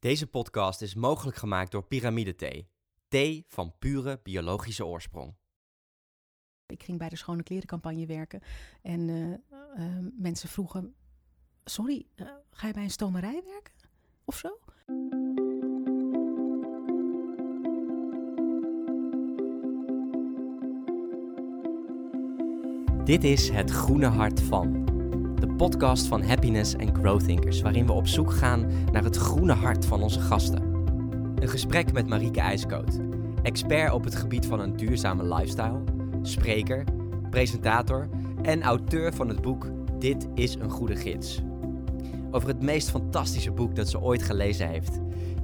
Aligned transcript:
Deze 0.00 0.26
podcast 0.26 0.82
is 0.82 0.94
mogelijk 0.94 1.36
gemaakt 1.36 1.70
door 1.70 1.82
Pyramide 1.82 2.34
Thee. 2.34 2.68
Thee 3.08 3.44
van 3.48 3.74
pure 3.78 4.20
biologische 4.22 4.86
oorsprong. 4.86 5.34
Ik 6.66 6.82
ging 6.82 6.98
bij 6.98 7.08
de 7.08 7.16
Schone 7.16 7.42
Klerencampagne 7.42 8.06
werken 8.06 8.40
en 8.82 9.08
eh, 9.08 9.32
eh, 9.32 10.04
mensen 10.18 10.48
vroegen: 10.48 10.94
Sorry, 11.64 12.06
eh, 12.14 12.26
ga 12.50 12.66
je 12.66 12.72
bij 12.72 12.82
een 12.82 12.90
stomerij 12.90 13.42
werken? 13.44 13.74
Of 14.24 14.36
zo? 14.36 14.58
Dit 23.04 23.24
is 23.24 23.48
Het 23.48 23.70
Groene 23.70 24.06
Hart 24.06 24.40
van. 24.40 24.79
Podcast 25.60 26.06
van 26.06 26.22
Happiness 26.22 26.76
and 26.76 26.98
Growth 26.98 27.24
Thinkers, 27.24 27.60
waarin 27.60 27.86
we 27.86 27.92
op 27.92 28.06
zoek 28.06 28.32
gaan 28.32 28.66
naar 28.92 29.04
het 29.04 29.16
groene 29.16 29.52
hart 29.52 29.86
van 29.86 30.02
onze 30.02 30.20
gasten. 30.20 30.62
Een 31.34 31.48
gesprek 31.48 31.92
met 31.92 32.06
Marieke 32.06 32.40
IJskoot, 32.40 32.98
expert 33.42 33.92
op 33.92 34.04
het 34.04 34.14
gebied 34.14 34.46
van 34.46 34.60
een 34.60 34.76
duurzame 34.76 35.34
lifestyle, 35.34 35.82
spreker, 36.22 36.84
presentator 37.30 38.08
en 38.42 38.62
auteur 38.62 39.14
van 39.14 39.28
het 39.28 39.42
boek 39.42 39.66
Dit 39.98 40.28
is 40.34 40.54
een 40.54 40.70
goede 40.70 40.96
gids. 40.96 41.40
Over 42.30 42.48
het 42.48 42.62
meest 42.62 42.90
fantastische 42.90 43.52
boek 43.52 43.74
dat 43.74 43.88
ze 43.88 44.00
ooit 44.00 44.22
gelezen 44.22 44.68
heeft, 44.68 44.98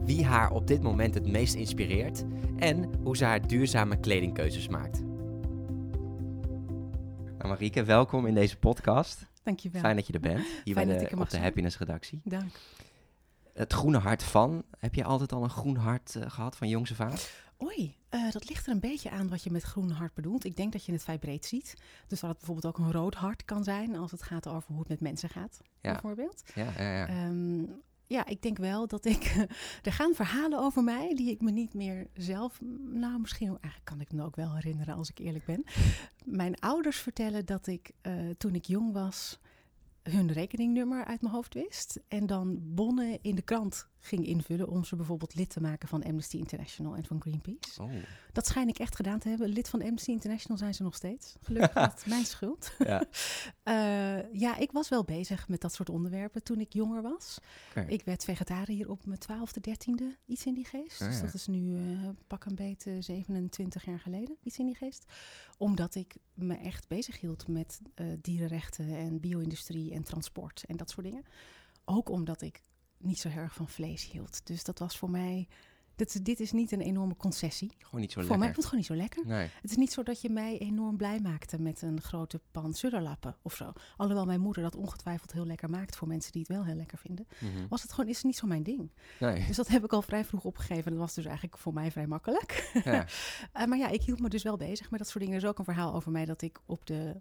wie 0.05 0.25
haar 0.25 0.51
op 0.51 0.67
dit 0.67 0.83
moment 0.83 1.15
het 1.15 1.27
meest 1.27 1.55
inspireert 1.55 2.25
en 2.59 2.91
hoe 3.03 3.17
ze 3.17 3.25
haar 3.25 3.47
duurzame 3.47 4.01
kledingkeuzes 4.01 4.69
maakt. 4.69 5.03
Nou, 7.39 7.49
Marieke, 7.49 7.85
welkom 7.85 8.27
in 8.27 8.35
deze 8.35 8.57
podcast. 8.57 9.35
Dankjewel. 9.47 9.81
Fijn 9.81 9.97
dat 9.97 10.07
je 10.07 10.13
er 10.13 10.21
bent, 10.21 10.47
hier 10.65 10.75
Fijn 10.75 10.87
bij 10.87 10.97
dat 10.97 10.99
de, 10.99 11.05
ik 11.05 11.13
er 11.13 11.19
op 11.19 11.25
de 11.25 11.31
zijn. 11.31 11.43
Happiness 11.43 11.79
redactie. 11.79 12.21
Dank. 12.25 12.53
Het 13.53 13.73
groene 13.73 13.99
hart 13.99 14.23
van, 14.23 14.65
heb 14.79 14.95
je 14.95 15.05
altijd 15.05 15.33
al 15.33 15.43
een 15.43 15.51
groen 15.51 15.77
hart 15.77 16.17
eh, 16.17 16.31
gehad 16.31 16.57
van 16.57 16.69
jongs 16.69 16.91
af 16.91 17.01
aan? 17.01 17.17
Oei, 17.63 17.97
eh, 18.09 18.31
dat 18.31 18.49
ligt 18.49 18.67
er 18.67 18.73
een 18.73 18.81
beetje 18.81 19.11
aan 19.11 19.29
wat 19.29 19.43
je 19.43 19.51
met 19.51 19.63
groen 19.63 19.91
hart 19.91 20.15
bedoelt. 20.15 20.45
Ik 20.45 20.57
denk 20.57 20.73
dat 20.73 20.85
je 20.85 20.93
het 20.93 21.03
vrij 21.03 21.19
breed 21.19 21.45
ziet. 21.47 21.75
Dus 22.07 22.21
dat 22.21 22.31
het 22.31 22.39
bijvoorbeeld 22.39 22.67
ook 22.67 22.79
een 22.87 22.93
rood 22.93 23.15
hart 23.15 23.45
kan 23.45 23.65
zijn 23.65 23.97
als 23.97 24.11
het 24.11 24.23
gaat 24.23 24.49
over 24.49 24.69
hoe 24.69 24.79
het 24.79 24.89
met 24.89 25.01
mensen 25.01 25.29
gaat, 25.29 25.61
Ja. 25.81 25.93
bijvoorbeeld. 25.93 26.43
Ja, 26.55 26.67
ja, 26.79 26.97
ja. 26.97 27.07
Ehm, 27.09 27.65
ja, 28.07 28.27
ik 28.27 28.43
denk 28.43 28.59
wel 28.59 28.87
dat 28.87 29.05
ik. 29.05 29.47
er 29.83 29.93
gaan 29.93 30.15
verhalen 30.15 30.59
over 30.59 30.83
mij 30.85 31.15
die 31.15 31.31
ik 31.31 31.41
me 31.41 31.51
niet 31.51 31.75
meer 31.75 32.07
zelf. 32.15 32.61
Nou, 32.85 33.19
misschien 33.21 33.47
eigenlijk 33.49 33.85
kan 33.85 34.01
ik 34.01 34.13
me 34.13 34.25
ook 34.25 34.37
wel 34.37 34.55
herinneren 34.55 34.95
als 34.95 35.11
ik 35.11 35.19
eerlijk 35.19 35.45
ben. 35.45 35.65
Mijn 36.25 36.61
ouders 36.61 36.97
vertellen 36.97 37.47
dat 37.47 37.67
ik 37.67 37.91
eh, 38.01 38.13
toen 38.39 38.55
ik 38.55 38.65
jong 38.65 38.93
was. 38.93 39.39
Hun 40.11 40.33
rekeningnummer 40.33 41.05
uit 41.05 41.21
mijn 41.21 41.35
hoofd 41.35 41.55
wist. 41.55 42.01
En 42.09 42.27
dan 42.27 42.59
bonnen 42.61 43.19
in 43.23 43.35
de 43.35 43.43
krant 43.43 43.89
ging 44.07 44.27
invullen. 44.27 44.69
om 44.69 44.85
ze 44.85 44.97
bijvoorbeeld 44.97 45.35
lid 45.35 45.51
te 45.51 45.61
maken 45.61 45.89
van 45.89 46.05
Amnesty 46.05 46.37
International 46.37 46.97
en 46.97 47.05
van 47.05 47.21
Greenpeace. 47.21 47.83
Oh, 47.83 47.91
Dat 48.33 48.47
schijn 48.47 48.69
ik 48.69 48.79
echt 48.79 48.97
gedaan 48.97 49.19
te 49.19 49.29
hebben. 49.29 49.49
Lid 49.49 49.69
van 49.69 49.83
Amnesty 49.83 50.11
International 50.11 50.59
zijn 50.59 50.75
ze 50.75 50.83
nog 50.83 50.95
steeds. 50.95 51.35
Gelukkig, 51.41 51.73
dat 51.73 52.05
mijn 52.07 52.25
schuld. 52.25 52.73
ja. 52.79 53.05
Eh, 53.63 54.33
ja, 54.33 54.57
ik 54.57 54.73
was 54.73 54.89
wel 54.89 55.05
bezig 55.05 55.49
met 55.49 55.61
dat 55.61 55.75
soort 55.75 55.89
onderwerpen 55.91 56.43
toen 56.43 56.61
ik 56.61 56.73
jonger 56.73 57.03
was. 57.03 57.39
Ik 57.87 58.05
werd 58.05 58.25
vegetariër 58.25 58.91
op 58.91 59.07
mijn 59.07 59.19
twaalfde, 59.19 59.61
dertiende, 59.61 60.17
iets 60.27 60.47
in 60.47 60.55
die 60.55 60.65
geest. 60.65 61.01
Ah, 61.03 61.09
Dus 61.09 61.21
dat 61.21 61.35
is 61.35 61.47
nu 61.47 61.77
eh, 61.77 62.09
pak 62.27 62.45
een 62.45 62.55
beet 62.55 62.87
eh, 62.87 62.95
27 63.01 63.85
jaar 63.85 63.99
geleden, 64.01 64.37
iets 64.43 64.59
in 64.59 64.67
die 64.67 64.75
geest. 64.75 65.05
Omdat 65.59 65.95
ik 65.95 66.17
me 66.35 66.55
echt 66.55 66.89
bezig 66.89 67.21
hield 67.21 67.49
met 67.49 67.81
eh, 67.95 68.07
dierenrechten 68.21 68.97
en 68.97 69.21
bio-industrie 69.21 69.93
en 69.93 70.03
transport 70.03 70.65
en 70.67 70.77
dat 70.77 70.91
soort 70.91 71.07
dingen. 71.07 71.25
Ook 71.85 72.09
omdat 72.09 72.43
ik 72.43 72.63
niet 72.99 73.19
zo 73.19 73.29
erg 73.29 73.55
van 73.55 73.69
vlees 73.69 74.11
hield. 74.11 74.47
Dus 74.47 74.65
dat 74.65 74.79
was 74.79 74.99
voor 74.99 75.11
mij... 75.11 75.49
Dit, 75.95 76.25
dit 76.25 76.41
is 76.41 76.53
niet 76.53 76.73
een 76.73 76.81
enorme 76.81 77.17
concessie. 77.17 77.73
Gewoon 77.79 78.01
niet 78.01 78.13
zo 78.13 78.21
voor 78.21 78.39
mij 78.39 78.39
lekker. 78.39 78.63
was 78.63 78.65
het 78.65 78.65
gewoon 78.65 78.79
niet 78.79 78.87
zo 78.87 79.23
lekker. 79.25 79.37
Nee. 79.37 79.49
Het 79.63 79.71
is 79.71 79.77
niet 79.77 79.93
zo 79.93 80.03
dat 80.03 80.21
je 80.21 80.31
mij 80.31 80.59
enorm 80.59 80.97
blij 80.97 81.21
maakte 81.21 81.61
met 81.61 81.83
een 81.83 82.01
grote 82.01 82.41
pan 82.51 82.75
sudderlappen 82.75 83.37
of 83.43 83.55
zo. 83.55 83.73
Alhoewel 83.97 84.25
mijn 84.25 84.41
moeder 84.41 84.63
dat 84.63 84.77
ongetwijfeld 84.77 85.33
heel 85.33 85.47
lekker 85.47 85.71
maakt 85.71 85.97
voor 85.97 86.09
mensen 86.09 86.33
die 86.33 86.41
het 86.41 86.51
wel 86.51 86.65
heel 86.65 86.75
lekker 86.75 86.99
vinden. 86.99 87.27
Mhm. 87.39 87.69
Was 87.69 87.83
het 87.83 87.93
gewoon, 87.93 88.11
is 88.11 88.17
het 88.17 88.25
niet 88.25 88.37
zo 88.37 88.47
mijn 88.47 88.63
ding. 88.63 88.91
nee. 89.21 89.47
Dus 89.47 89.57
dat 89.57 89.69
heb 89.69 89.85
ik 89.85 89.93
al 89.93 90.03
vrij 90.03 90.25
vroeg 90.25 90.45
opgegeven. 90.45 90.91
Dat 90.91 91.01
was 91.01 91.15
dus 91.15 91.25
eigenlijk 91.25 91.59
voor 91.59 91.73
mij 91.73 91.91
vrij 91.91 92.07
makkelijk. 92.07 92.71
Ja. 92.85 93.07
Eh, 93.53 93.67
maar 93.67 93.79
ja, 93.79 93.89
ik 93.89 94.03
hield 94.03 94.21
me 94.21 94.29
dus 94.29 94.43
wel 94.43 94.57
bezig 94.57 94.91
met 94.91 94.99
dat 94.99 95.09
soort 95.09 95.25
dingen. 95.25 95.39
Er 95.39 95.43
is 95.43 95.49
ook 95.49 95.59
een 95.59 95.65
verhaal 95.65 95.95
over 95.95 96.11
mij 96.13 96.25
dat 96.25 96.43
ik 96.43 96.61
op 96.67 96.87
de 96.87 97.17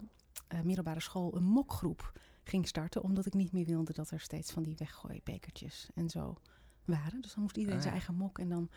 eh, 0.48 0.60
middelbare 0.60 1.00
school 1.00 1.36
een 1.36 1.44
mokgroep 1.44 2.12
ging 2.48 2.68
starten. 2.68 3.02
Omdat 3.02 3.26
ik 3.26 3.34
niet 3.34 3.52
meer 3.52 3.64
wilde 3.66 3.92
dat 3.92 4.10
er 4.10 4.20
steeds 4.20 4.50
van 4.50 4.62
die 4.62 4.74
weggooibekertjes 4.78 5.88
en 5.94 6.10
zo 6.10 6.36
waren. 6.84 7.20
Dus 7.20 7.34
dan 7.34 7.42
moest 7.42 7.56
iedereen 7.56 7.76
Ah, 7.76 7.82
zijn 7.82 7.94
eigen 7.94 8.14
mok 8.14 8.38
en 8.38 8.48
dan 8.48 8.68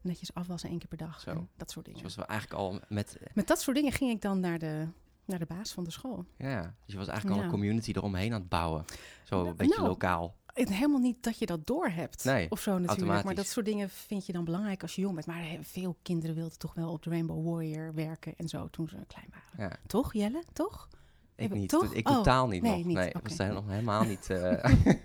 netjes 0.00 0.34
afwassen 0.34 0.68
één 0.70 0.78
keer 0.78 0.88
per 0.88 0.98
dag. 0.98 1.20
Zo. 1.20 1.30
En 1.30 1.48
dat 1.56 1.70
soort 1.70 1.84
dingen. 1.84 2.02
Dus 2.02 2.16
was 2.16 2.26
wel 2.26 2.36
eigenlijk 2.38 2.60
al 2.60 2.80
met... 2.88 3.18
Met 3.34 3.46
dat 3.46 3.60
soort 3.60 3.76
dingen 3.76 3.92
ging 3.92 4.10
ik 4.10 4.22
dan 4.22 4.40
naar 4.40 4.58
de, 4.58 4.88
naar 5.24 5.38
de 5.38 5.46
baas 5.46 5.72
van 5.72 5.84
de 5.84 5.90
school. 5.90 6.24
Ja. 6.36 6.60
Dus 6.60 6.92
je 6.92 6.96
was 6.96 7.08
eigenlijk 7.08 7.38
al 7.38 7.44
een 7.44 7.50
community 7.50 7.90
eromheen 7.90 8.32
aan 8.32 8.40
het 8.40 8.48
bouwen. 8.48 8.84
Zo 9.24 9.38
een 9.38 9.44
Nou, 9.44 9.56
beetje 9.56 9.76
nou, 9.76 9.88
lokaal. 9.88 10.36
Het, 10.46 10.68
helemaal 10.68 11.00
niet 11.00 11.22
dat 11.22 11.38
je 11.38 11.46
dat 11.46 11.66
doorhebt. 11.66 12.24
Nee, 12.24 12.50
of 12.50 12.60
zo 12.60 12.78
natuurlijk. 12.78 13.24
Maar 13.24 13.34
dat 13.34 13.46
soort 13.46 13.66
dingen 13.66 13.90
vind 13.90 14.26
je 14.26 14.32
dan 14.32 14.44
belangrijk 14.44 14.82
als 14.82 14.94
je 14.94 15.00
jong 15.00 15.14
bent. 15.14 15.26
Maar 15.26 15.44
veel 15.60 15.96
kinderen 16.02 16.34
wilden 16.34 16.58
toch 16.58 16.74
wel 16.74 16.90
op 16.92 17.02
de 17.02 17.10
Rainbow 17.10 17.48
Warrior 17.48 17.94
werken 17.94 18.34
en 18.36 18.48
zo 18.48 18.68
toen 18.70 18.88
ze 18.88 18.96
klein 19.06 19.28
waren. 19.30 19.70
Ja. 19.70 19.78
Toch, 19.86 20.12
Jelle? 20.12 20.42
Toch? 20.52 20.88
Ik 21.36 21.54
niet. 21.54 21.68
toch? 21.68 21.92
Ik 21.94 22.08
Oh, 22.08 22.14
totaal 22.16 22.48
niet 22.48 22.62
nee, 22.62 22.76
nog. 22.76 22.84
niet. 22.84 22.96
Nee, 22.96 23.12
was 23.22 23.36
daar 23.36 23.52
nog 23.52 23.64
helemaal 23.68 24.04
niet... 24.12 24.28
nee. 24.28 25.00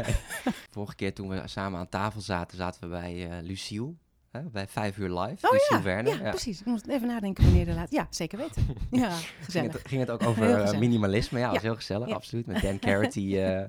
Vorige 0.70 0.94
keer 0.94 1.14
toen 1.14 1.28
we 1.28 1.42
samen 1.44 1.78
aan 1.80 1.88
tafel 1.88 2.20
zaten, 2.20 2.56
zaten 2.56 2.80
we 2.80 2.88
bij 2.88 3.30
eh 3.30 3.42
Luciel. 3.42 3.96
Hè, 4.30 4.40
bij 4.42 4.66
Vijf 4.68 4.96
Uur 4.98 5.18
Live. 5.20 5.46
Oh 5.46 5.52
Luciel 5.52 5.76
ja, 5.76 5.82
Werner. 5.82 6.22
ja, 6.22 6.30
precies. 6.30 6.60
Ik 6.60 6.66
moest 6.66 6.86
even 6.86 7.08
nadenken 7.08 7.44
wanneer 7.44 7.64
de 7.64 7.72
laat. 7.74 7.90
Ja, 7.90 8.06
zeker 8.10 8.38
weten. 8.38 8.66
Ja, 8.90 9.10
Ging 9.10 9.44
gezellig. 9.44 9.72
het, 9.72 9.88
ging 9.88 10.00
het 10.00 10.10
ook 10.10 10.22
over 10.22 10.54
eh, 10.62 10.78
minimalisme? 10.78 11.38
Ja, 11.38 11.44
dat 11.44 11.54
was 11.54 11.62
heel 11.62 11.74
gezellig, 11.74 12.08
absoluut. 12.14 12.46
Met 12.46 12.62
Dan 12.62 12.78
Carity 12.78 13.36
eh, 13.36 13.64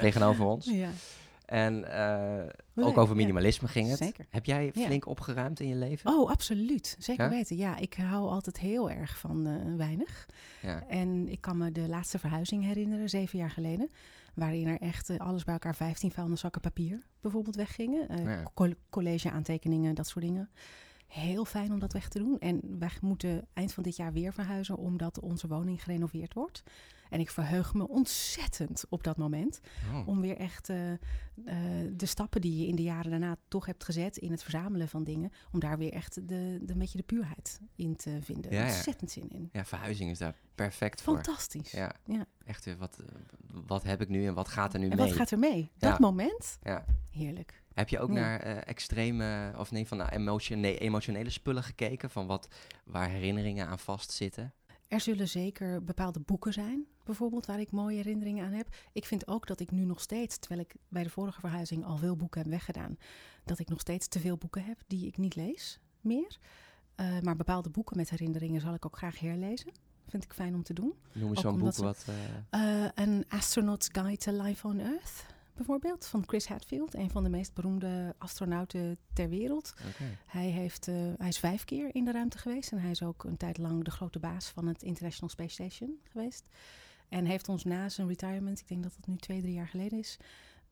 tegenover 0.00 0.44
ons. 0.44 0.66
Ja, 0.70 0.88
En 1.46 1.84
Leuk, 2.74 2.86
ook 2.86 2.96
over 2.98 3.14
ja. 3.16 3.20
minimalisme 3.20 3.68
ging 3.68 3.88
het. 3.88 3.98
Zeker. 3.98 4.26
Heb 4.30 4.44
jij 4.44 4.70
Ja. 4.74 4.86
flink 4.86 5.06
opgeruimd 5.06 5.60
in 5.60 5.68
je 5.68 5.74
leven? 5.74 6.10
Oh, 6.10 6.30
absoluut. 6.30 6.96
Zeker 6.98 7.24
Ja? 7.24 7.30
weten. 7.30 7.56
Ja, 7.56 7.76
ik 7.76 7.94
hou 7.94 8.28
altijd 8.28 8.58
heel 8.58 8.90
erg 8.90 9.18
van 9.18 9.46
eh, 9.46 9.76
weinig. 9.76 10.26
Ja. 10.62 10.84
En 10.88 11.28
ik 11.28 11.40
kan 11.40 11.56
me 11.56 11.72
de 11.72 11.88
laatste 11.88 12.18
verhuizing 12.18 12.64
herinneren, 12.64 13.08
zeven 13.08 13.38
jaar 13.38 13.50
geleden. 13.50 13.90
Waarin 14.34 14.66
er 14.66 14.80
echt 14.80 15.10
eh, 15.10 15.18
alles 15.18 15.44
bij 15.44 15.52
elkaar 15.54 15.74
15 15.76 16.10
vuilniszakken 16.12 16.60
papier 16.60 17.02
bijvoorbeeld 17.20 17.56
weggingen. 17.56 18.08
Eh, 18.08 18.24
Ja. 18.24 18.42
col- 18.54 18.74
college-aantekeningen, 18.90 19.94
dat 19.94 20.06
soort 20.06 20.24
dingen. 20.24 20.50
Heel 21.14 21.44
fijn 21.44 21.72
om 21.72 21.78
dat 21.78 21.92
weg 21.92 22.08
te 22.08 22.18
doen. 22.18 22.38
En 22.38 22.78
wij 22.78 22.90
moeten 23.00 23.46
eind 23.52 23.72
van 23.72 23.82
dit 23.82 23.96
jaar 23.96 24.12
weer 24.12 24.32
verhuizen, 24.32 24.76
omdat 24.76 25.20
onze 25.20 25.48
woning 25.48 25.82
gerenoveerd 25.82 26.34
wordt. 26.34 26.62
En 27.10 27.20
ik 27.20 27.30
verheug 27.30 27.74
me 27.74 27.88
ontzettend 27.88 28.84
op 28.88 29.02
dat 29.04 29.16
moment. 29.16 29.60
Oh. 29.92 30.08
Om 30.08 30.20
weer 30.20 30.36
echt 30.36 30.68
eh, 30.68 30.92
eh, 30.92 30.98
de 31.92 32.06
stappen 32.06 32.40
die 32.40 32.58
je 32.60 32.66
in 32.66 32.76
de 32.76 32.82
jaren 32.82 33.10
daarna 33.10 33.36
toch 33.48 33.66
hebt 33.66 33.84
gezet 33.84 34.16
in 34.16 34.30
het 34.30 34.42
verzamelen 34.42 34.88
van 34.88 35.04
dingen. 35.04 35.30
Om 35.52 35.60
daar 35.60 35.78
weer 35.78 35.92
echt 35.92 36.14
de, 36.14 36.58
de, 36.62 36.72
een 36.72 36.78
beetje 36.78 36.98
de 36.98 37.04
puurheid 37.04 37.60
in 37.74 37.96
te 37.96 38.18
vinden. 38.20 38.52
Ja, 38.52 38.58
ja. 38.66 38.74
Ontzettend 38.74 39.10
zin 39.10 39.28
in. 39.30 39.48
Ja, 39.52 39.64
verhuizing 39.64 40.10
is 40.10 40.18
daar 40.18 40.34
perfect 40.54 41.02
voor. 41.02 41.14
Fantastisch. 41.14 41.70
Ja, 41.70 41.92
Ja. 42.04 42.26
echt 42.44 42.64
weer 42.64 42.76
wat, 42.76 42.98
eh, 42.98 43.06
wat 43.66 43.82
heb 43.82 44.00
ik 44.00 44.08
nu 44.08 44.26
en 44.26 44.34
wat 44.34 44.48
gaat 44.48 44.72
er 44.72 44.78
nu 44.78 44.88
En 44.88 44.96
mee? 44.96 45.06
wat 45.06 45.16
gaat 45.16 45.30
er 45.30 45.38
mee? 45.38 45.70
Dat 45.78 45.98
moment? 45.98 46.58
Ja. 46.62 46.84
Heerlijk. 47.10 47.62
Heb 47.74 47.88
je 47.88 47.98
ook 48.00 48.10
naar 48.10 48.40
eh, 48.40 48.56
extreme, 48.68 49.52
of 49.56 49.70
nee, 49.70 49.86
van 49.86 49.96
nou, 49.98 50.10
emotion, 50.10 50.60
nee, 50.60 50.78
emotionele 50.78 51.30
spullen 51.30 51.62
gekeken? 51.62 52.10
Van 52.10 52.26
wat, 52.26 52.48
waar 52.84 53.08
herinneringen 53.08 53.66
aan 53.66 53.78
vastzitten? 53.78 54.52
Er 54.88 55.00
zullen 55.00 55.28
zeker 55.28 55.84
bepaalde 55.84 56.20
boeken 56.20 56.52
zijn, 56.52 56.86
bijvoorbeeld, 57.04 57.46
waar 57.46 57.60
ik 57.60 57.70
mooie 57.70 57.96
herinneringen 57.96 58.44
aan 58.46 58.52
heb. 58.52 58.68
Ik 58.92 59.04
vind 59.06 59.26
ook 59.28 59.46
dat 59.46 59.60
ik 59.60 59.70
nu 59.70 59.84
nog 59.84 60.00
steeds, 60.00 60.38
terwijl 60.38 60.60
ik 60.60 60.74
bij 60.88 61.02
de 61.02 61.10
vorige 61.10 61.40
verhuizing 61.40 61.84
al 61.84 61.96
veel 61.96 62.16
boeken 62.16 62.40
heb 62.40 62.50
weggedaan, 62.50 62.96
dat 63.44 63.58
ik 63.58 63.68
nog 63.68 63.80
steeds 63.80 64.08
te 64.08 64.20
veel 64.20 64.36
boeken 64.36 64.64
heb 64.64 64.78
die 64.86 65.06
ik 65.06 65.16
niet 65.16 65.34
lees 65.34 65.78
meer. 66.00 66.38
Eh, 66.94 67.20
maar 67.20 67.36
bepaalde 67.36 67.70
boeken 67.70 67.96
met 67.96 68.10
herinneringen 68.10 68.60
zal 68.60 68.74
ik 68.74 68.86
ook 68.86 68.96
graag 68.96 69.18
herlezen. 69.20 69.72
Vind 70.08 70.24
ik 70.24 70.32
fijn 70.32 70.54
om 70.54 70.62
te 70.62 70.72
doen. 70.72 70.94
Noem 71.12 71.30
eens 71.30 71.40
zo'n 71.40 71.58
boek 71.58 71.72
ze- 71.74 71.82
wat... 71.82 72.06
eh, 72.50 72.84
Eh, 72.84 72.90
een 72.94 73.24
Astronaut's 73.28 73.88
Guide 73.92 74.16
to 74.16 74.32
Life 74.42 74.66
on 74.66 74.78
Earth, 74.80 75.26
bijvoorbeeld, 75.54 76.06
van 76.06 76.24
Chris 76.26 76.46
Hadfield, 76.46 76.94
een 76.94 77.10
van 77.10 77.22
de 77.22 77.28
meest 77.28 77.54
beroemde 77.54 78.14
astronauten 78.18 78.98
ter 79.12 79.28
wereld. 79.28 79.74
Hij, 80.26 80.48
heeft, 80.48 80.88
eh, 80.88 80.94
hij 81.16 81.28
is 81.28 81.38
vijf 81.38 81.64
keer 81.64 81.94
in 81.94 82.04
de 82.04 82.12
ruimte 82.12 82.38
geweest 82.38 82.72
en 82.72 82.78
hij 82.78 82.90
is 82.90 83.02
ook 83.02 83.24
een 83.24 83.36
tijd 83.36 83.58
lang 83.58 83.84
de 83.84 83.90
grote 83.90 84.18
baas 84.18 84.48
van 84.48 84.66
het 84.66 84.82
International 84.82 85.30
Space 85.30 85.54
Station 85.54 85.98
geweest. 86.02 86.44
En 87.08 87.24
heeft 87.24 87.48
ons 87.48 87.64
na 87.64 87.88
zijn 87.88 88.08
retirement, 88.08 88.60
ik 88.60 88.68
denk 88.68 88.82
dat 88.82 88.94
dat 88.96 89.06
nu 89.06 89.16
twee, 89.16 89.40
drie 89.40 89.54
jaar 89.54 89.68
geleden 89.68 89.98
is, 89.98 90.16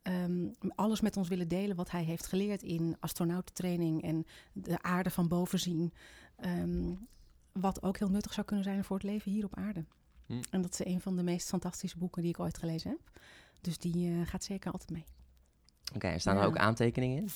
ehm, 0.02 0.48
alles 0.74 1.00
met 1.00 1.16
ons 1.16 1.28
willen 1.28 1.48
delen 1.48 1.76
wat 1.76 1.90
hij 1.90 2.04
heeft 2.04 2.26
geleerd 2.26 2.62
in 2.62 2.96
astronautentraining 3.00 4.02
en 4.02 4.26
de 4.52 4.82
aarde 4.82 5.10
van 5.10 5.28
boven 5.28 5.58
zien. 5.58 5.92
Ehm, 6.36 6.94
wat 7.52 7.82
ook 7.82 7.98
heel 7.98 8.10
nuttig 8.10 8.32
zou 8.32 8.46
kunnen 8.46 8.64
zijn 8.64 8.84
voor 8.84 8.96
het 8.96 9.06
leven 9.06 9.32
hier 9.32 9.44
op 9.44 9.56
aarde. 9.56 9.84
Hm. 10.26 10.40
En 10.50 10.62
dat 10.62 10.72
is 10.72 10.84
een 10.84 11.00
van 11.00 11.16
de 11.16 11.22
meest 11.22 11.48
fantastische 11.48 11.98
boeken 11.98 12.22
die 12.22 12.30
ik 12.30 12.40
ooit 12.40 12.58
gelezen 12.58 12.90
heb. 12.90 13.20
Dus 13.62 13.78
die 13.78 14.10
eh, 14.10 14.26
gaat 14.26 14.44
zeker 14.44 14.72
altijd 14.72 14.90
mee. 14.90 15.06
Oké, 15.94 16.06
en 16.06 16.20
staan 16.20 16.36
er 16.36 16.44
ook 16.46 16.56
aantekeningen 16.56 17.16
in? 17.16 17.30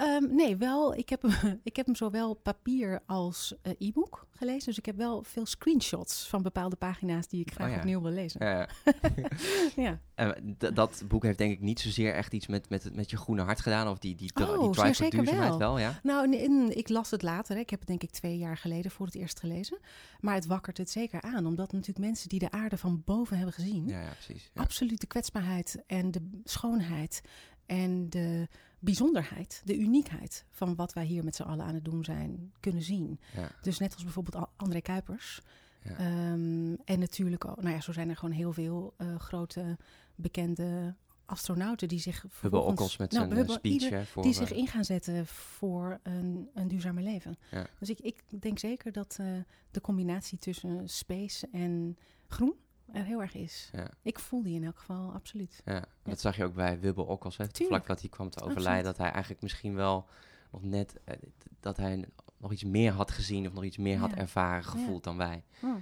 Ehm, 0.00 0.34
nee, 0.34 0.56
wel. 0.56 0.94
Ik 0.94 1.08
heb, 1.08 1.22
hem, 1.22 1.60
ik 1.62 1.76
heb 1.76 1.86
hem 1.86 1.94
zowel 1.94 2.34
papier 2.34 3.02
als 3.06 3.54
eh, 3.62 3.72
e-book 3.78 4.26
gelezen. 4.30 4.64
Dus 4.64 4.78
ik 4.78 4.86
heb 4.86 4.96
wel 4.96 5.22
veel 5.22 5.46
screenshots 5.46 6.28
van 6.28 6.42
bepaalde 6.42 6.76
pagina's 6.76 7.28
die 7.28 7.40
ik 7.40 7.52
graag 7.52 7.66
Oh 7.66 7.72
ja. 7.72 7.78
opnieuw 7.78 8.00
wil 8.00 8.10
lezen. 8.12 8.46
Ja, 8.46 8.58
ja. 8.58 8.68
Ja. 9.84 10.00
Eh, 10.14 10.30
dat 10.74 11.02
boek 11.08 11.22
heeft 11.22 11.38
denk 11.38 11.52
ik 11.52 11.60
niet 11.60 11.80
zozeer 11.80 12.14
echt 12.14 12.32
iets 12.32 12.46
met, 12.46 12.68
met, 12.68 12.94
met 12.94 13.10
je 13.10 13.16
groene 13.16 13.42
hart 13.42 13.60
gedaan. 13.60 13.88
Of 13.88 13.98
die, 13.98 14.14
die, 14.14 14.30
Oh, 14.34 14.46
die 14.46 14.46
zeer 14.46 14.72
drive 14.72 14.86
voor 14.86 14.94
zeker 14.94 15.18
duurzaamheid 15.18 15.48
wel. 15.48 15.58
wel, 15.58 15.78
ja? 15.78 16.00
Nou, 16.02 16.36
en 16.36 16.76
ik 16.76 16.88
las 16.88 17.10
het 17.10 17.22
later. 17.22 17.54
Hè. 17.54 17.60
Ik 17.60 17.70
heb 17.70 17.78
het 17.78 17.88
denk 17.88 18.02
ik 18.02 18.10
twee 18.10 18.38
jaar 18.38 18.56
geleden 18.56 18.90
voor 18.90 19.06
het 19.06 19.14
eerst 19.14 19.40
gelezen. 19.40 19.78
Maar 20.20 20.34
het 20.34 20.46
wakkert 20.46 20.78
het 20.78 20.90
zeker 20.90 21.22
aan. 21.22 21.46
Omdat 21.46 21.72
natuurlijk 21.72 22.06
mensen 22.06 22.28
die 22.28 22.38
de 22.38 22.50
aarde 22.50 22.76
van 22.76 23.02
boven 23.04 23.36
hebben 23.36 23.54
gezien... 23.54 23.88
Ja, 23.88 24.02
precies. 24.10 24.50
Absoluut 24.54 25.00
de 25.00 25.06
kwetsbaarheid 25.06 25.82
en 25.86 26.10
de 26.10 26.40
schoonheid 26.44 27.22
en 27.70 28.10
de 28.10 28.48
bijzonderheid, 28.78 29.62
de 29.64 29.78
uniekheid 29.78 30.44
van 30.50 30.74
wat 30.74 30.92
wij 30.92 31.04
hier 31.04 31.24
met 31.24 31.36
z'n 31.36 31.42
allen 31.42 31.64
aan 31.64 31.74
het 31.74 31.84
doen 31.84 32.04
zijn, 32.04 32.52
kunnen 32.60 32.82
zien. 32.82 33.20
Ja. 33.34 33.50
Dus 33.62 33.78
net 33.78 33.94
als 33.94 34.02
bijvoorbeeld 34.02 34.46
André 34.56 34.80
Kuipers. 34.80 35.40
Ja. 35.84 35.90
Ehm, 35.96 36.74
en 36.84 36.98
natuurlijk 36.98 37.44
ook, 37.44 37.62
nou 37.62 37.74
ja, 37.74 37.80
zo 37.80 37.92
zijn 37.92 38.08
er 38.08 38.16
gewoon 38.16 38.34
heel 38.34 38.52
veel 38.52 38.94
eh, 38.96 39.18
grote 39.18 39.76
bekende 40.14 40.94
astronauten 41.26 41.88
die 41.88 41.98
zich 41.98 42.24
vervolgens- 42.28 42.96
met 42.96 43.12
Nou, 43.12 43.28
zijn 43.34 43.46
eh, 43.46 43.54
speech. 43.54 43.72
ieder- 43.72 43.92
hè, 43.98 44.04
voor, 44.04 44.22
die 44.22 44.32
eh, 44.32 44.38
zich 44.38 44.52
in 44.52 44.66
gaan 44.66 44.84
zetten 44.84 45.26
voor 45.26 45.98
een, 46.02 46.48
een 46.54 46.68
duurzamer 46.68 47.02
leven. 47.02 47.38
Ja. 47.50 47.66
Dus 47.78 47.90
ik, 47.90 47.98
ik 48.00 48.22
denk 48.40 48.58
zeker 48.58 48.92
dat 48.92 49.16
eh, 49.20 49.26
de 49.70 49.80
combinatie 49.80 50.38
tussen 50.38 50.88
space 50.88 51.48
en 51.52 51.96
groen 52.28 52.54
er 52.92 53.04
heel 53.04 53.20
erg 53.20 53.34
is. 53.34 53.70
ja, 53.72 53.90
Ik 54.02 54.18
voel 54.18 54.42
die 54.42 54.54
in 54.54 54.64
elk 54.64 54.78
geval, 54.78 55.12
absoluut. 55.12 55.62
ja. 55.64 55.84
Dat 56.02 56.20
zag 56.20 56.36
je 56.36 56.44
ook 56.44 56.54
bij 56.54 56.80
Wubbe 56.80 57.02
Okkels. 57.02 57.36
Hè, 57.36 57.48
Tuurlijk. 57.48 57.68
vlak 57.76 57.86
dat 57.86 58.00
hij 58.00 58.08
kwam 58.10 58.30
te 58.30 58.40
overlijden. 58.44 58.84
Dat 58.84 58.96
hij 58.96 59.10
eigenlijk 59.10 59.42
misschien 59.42 59.74
wel 59.74 60.06
nog 60.50 60.62
net... 60.62 60.94
eh, 61.04 61.16
dat 61.60 61.76
hij 61.76 62.04
nog 62.36 62.52
iets 62.52 62.64
meer 62.64 62.92
had 62.92 63.10
gezien 63.10 63.46
of 63.46 63.52
nog 63.52 63.64
iets 63.64 63.76
meer 63.76 63.98
had 63.98 64.12
ervaren, 64.12 64.64
gevoeld 64.64 65.04
dan 65.04 65.16
wij. 65.16 65.44
Oh. 65.62 65.74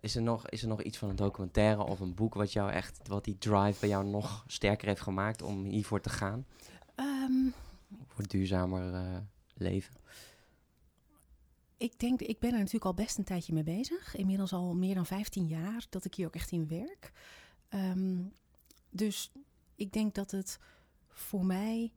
Is 0.00 0.16
er, 0.16 0.22
nog, 0.22 0.48
is 0.48 0.62
er 0.62 0.68
nog 0.68 0.82
iets 0.82 0.98
van 0.98 1.08
een 1.08 1.16
documentaire 1.16 1.82
of 1.82 2.00
een 2.00 2.14
boek 2.14 2.34
wat 2.34 2.52
jou 2.52 2.70
echt, 2.70 3.08
wat 3.08 3.24
die 3.24 3.38
drive 3.38 3.80
bij 3.80 3.88
jou 3.88 4.04
nog 4.06 4.44
sterker 4.46 4.88
heeft 4.88 5.00
gemaakt 5.00 5.42
om 5.42 5.64
hiervoor 5.64 6.00
te 6.00 6.08
gaan? 6.10 6.46
Ehm, 6.94 7.32
Voor 8.06 8.26
duurzamer 8.26 8.94
eh, 8.94 9.16
leven? 9.54 9.94
Ik 11.76 11.98
denk, 11.98 12.20
ik 12.20 12.38
ben 12.38 12.50
er 12.50 12.58
natuurlijk 12.58 12.84
al 12.84 12.94
best 12.94 13.18
een 13.18 13.24
tijdje 13.24 13.52
mee 13.52 13.62
bezig. 13.62 14.16
Inmiddels 14.16 14.52
al 14.52 14.74
meer 14.74 14.94
dan 14.94 15.06
15 15.06 15.46
jaar 15.46 15.86
dat 15.90 16.04
ik 16.04 16.14
hier 16.14 16.26
ook 16.26 16.34
echt 16.34 16.50
in 16.50 16.68
werk. 16.68 17.12
Ehm, 17.68 18.22
dus 18.90 19.32
ik 19.74 19.92
denk 19.92 20.14
dat 20.14 20.30
het 20.30 20.58
voor 21.08 21.44
mij 21.44 21.92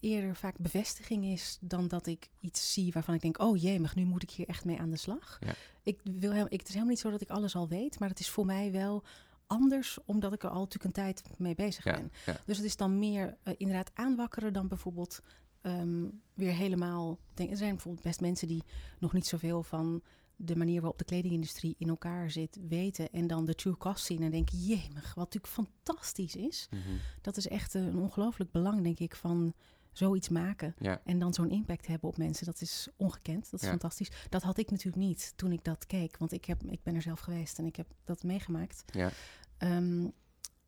eerder 0.00 0.36
vaak 0.36 0.58
bevestiging 0.58 1.24
is 1.24 1.58
dan 1.60 1.88
dat 1.88 2.06
ik 2.06 2.28
iets 2.40 2.72
zie 2.72 2.92
waarvan 2.92 3.14
ik 3.14 3.20
denk: 3.20 3.38
oh 3.42 3.60
jee, 3.60 3.80
maar 3.80 3.92
nu 3.94 4.04
moet 4.04 4.22
ik 4.22 4.30
hier 4.30 4.48
echt 4.48 4.64
mee 4.64 4.78
aan 4.78 4.90
de 4.90 4.96
slag. 4.96 5.38
Ja. 5.40 5.54
Ik 5.82 6.00
wil, 6.02 6.44
ik, 6.44 6.50
het 6.50 6.62
is 6.62 6.68
helemaal 6.68 6.86
niet 6.88 6.98
zo 6.98 7.10
dat 7.10 7.20
ik 7.20 7.30
alles 7.30 7.56
al 7.56 7.68
weet, 7.68 7.98
maar 7.98 8.08
het 8.08 8.20
is 8.20 8.28
voor 8.30 8.46
mij 8.46 8.72
wel 8.72 9.04
anders 9.46 9.98
omdat 10.04 10.32
ik 10.32 10.42
er 10.42 10.48
al 10.50 10.60
natuurlijk 10.60 10.84
een 10.84 11.02
tijd 11.04 11.22
mee 11.38 11.54
bezig 11.54 11.84
Ja, 11.84 11.92
ben. 11.92 12.12
ja. 12.26 12.40
Dus 12.46 12.56
het 12.56 12.66
is 12.66 12.76
dan 12.76 12.98
meer 12.98 13.36
eh, 13.42 13.54
inderdaad 13.56 13.90
aanwakkeren 13.94 14.52
dan 14.52 14.68
bijvoorbeeld 14.68 15.20
ehm, 15.64 16.04
weer 16.34 16.52
helemaal. 16.52 17.18
Denk, 17.34 17.50
er 17.50 17.56
zijn 17.56 17.70
bijvoorbeeld 17.70 18.04
best 18.04 18.20
mensen 18.20 18.48
die 18.48 18.62
nog 18.98 19.12
niet 19.12 19.26
zoveel 19.26 19.62
van 19.62 20.02
de 20.36 20.56
manier 20.56 20.80
waarop 20.80 20.98
de 20.98 21.04
kledingindustrie 21.04 21.74
in 21.78 21.88
elkaar 21.88 22.30
zit 22.30 22.58
weten. 22.68 23.10
En 23.10 23.26
dan 23.26 23.44
de 23.44 23.54
true 23.54 23.76
cost 23.76 24.04
zien 24.04 24.22
en 24.22 24.30
denken: 24.30 24.58
jemig, 24.58 25.14
wat 25.14 25.34
natuurlijk 25.34 25.52
fantastisch 25.52 26.36
is. 26.36 26.68
Mhm. 26.70 26.80
Dat 27.20 27.36
is 27.36 27.48
echt 27.48 27.74
eh, 27.74 27.86
een 27.86 27.98
ongelooflijk 27.98 28.50
belang, 28.50 28.82
denk 28.82 28.98
ik, 28.98 29.14
van 29.14 29.54
zoiets 29.92 30.28
maken. 30.28 30.74
Ja. 30.78 31.00
En 31.04 31.18
dan 31.18 31.34
zo'n 31.34 31.50
impact 31.50 31.86
hebben 31.86 32.08
op 32.08 32.16
mensen. 32.16 32.46
Dat 32.46 32.60
is 32.60 32.88
ongekend. 32.96 33.50
Dat 33.50 33.60
is 33.60 33.66
Ja. 33.66 33.72
fantastisch. 33.72 34.10
Dat 34.28 34.42
had 34.42 34.58
ik 34.58 34.70
natuurlijk 34.70 35.04
niet 35.06 35.32
toen 35.36 35.52
ik 35.52 35.64
dat 35.64 35.86
keek. 35.86 36.16
Want 36.16 36.32
ik, 36.32 36.44
heb, 36.44 36.62
ik 36.62 36.82
ben 36.82 36.94
er 36.94 37.02
zelf 37.02 37.20
geweest 37.20 37.58
en 37.58 37.66
ik 37.66 37.76
heb 37.76 37.86
dat 38.04 38.22
meegemaakt. 38.22 38.84
Ja. 38.86 39.10
Ehm, 39.58 40.08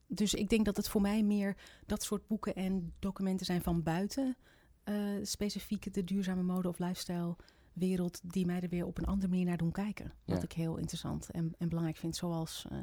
dus 0.06 0.34
ik 0.34 0.49
denk 0.49 0.64
dat 0.64 0.76
het 0.76 0.88
voor 0.88 1.00
mij 1.00 1.22
meer 1.22 1.56
dat 1.87 2.02
soort 2.02 2.26
boeken 2.26 2.54
en 2.54 2.92
documenten 2.99 3.46
zijn 3.46 3.62
van 3.62 3.82
buiten. 3.82 4.37
Eh, 4.87 4.94
specifiek 5.23 5.94
de 5.94 6.05
duurzame 6.05 6.43
mode 6.43 6.69
of 6.69 6.79
lifestyle 6.79 7.37
wereld. 7.73 8.21
Die 8.23 8.47
mij 8.47 8.61
er 8.61 8.69
weer 8.69 8.87
op 8.87 8.99
een 8.99 9.05
andere 9.06 9.29
manier 9.29 9.44
naar 9.44 9.56
doen 9.56 9.73
kijken. 9.73 10.12
Wat 10.25 10.37
Ja. 10.37 10.43
ik 10.43 10.53
heel 10.53 10.77
interessant 10.77 11.31
en, 11.31 11.55
en 11.59 11.69
belangrijk 11.69 11.99
vind. 11.99 12.17
Zoals 12.17 12.67
eh, 12.71 12.79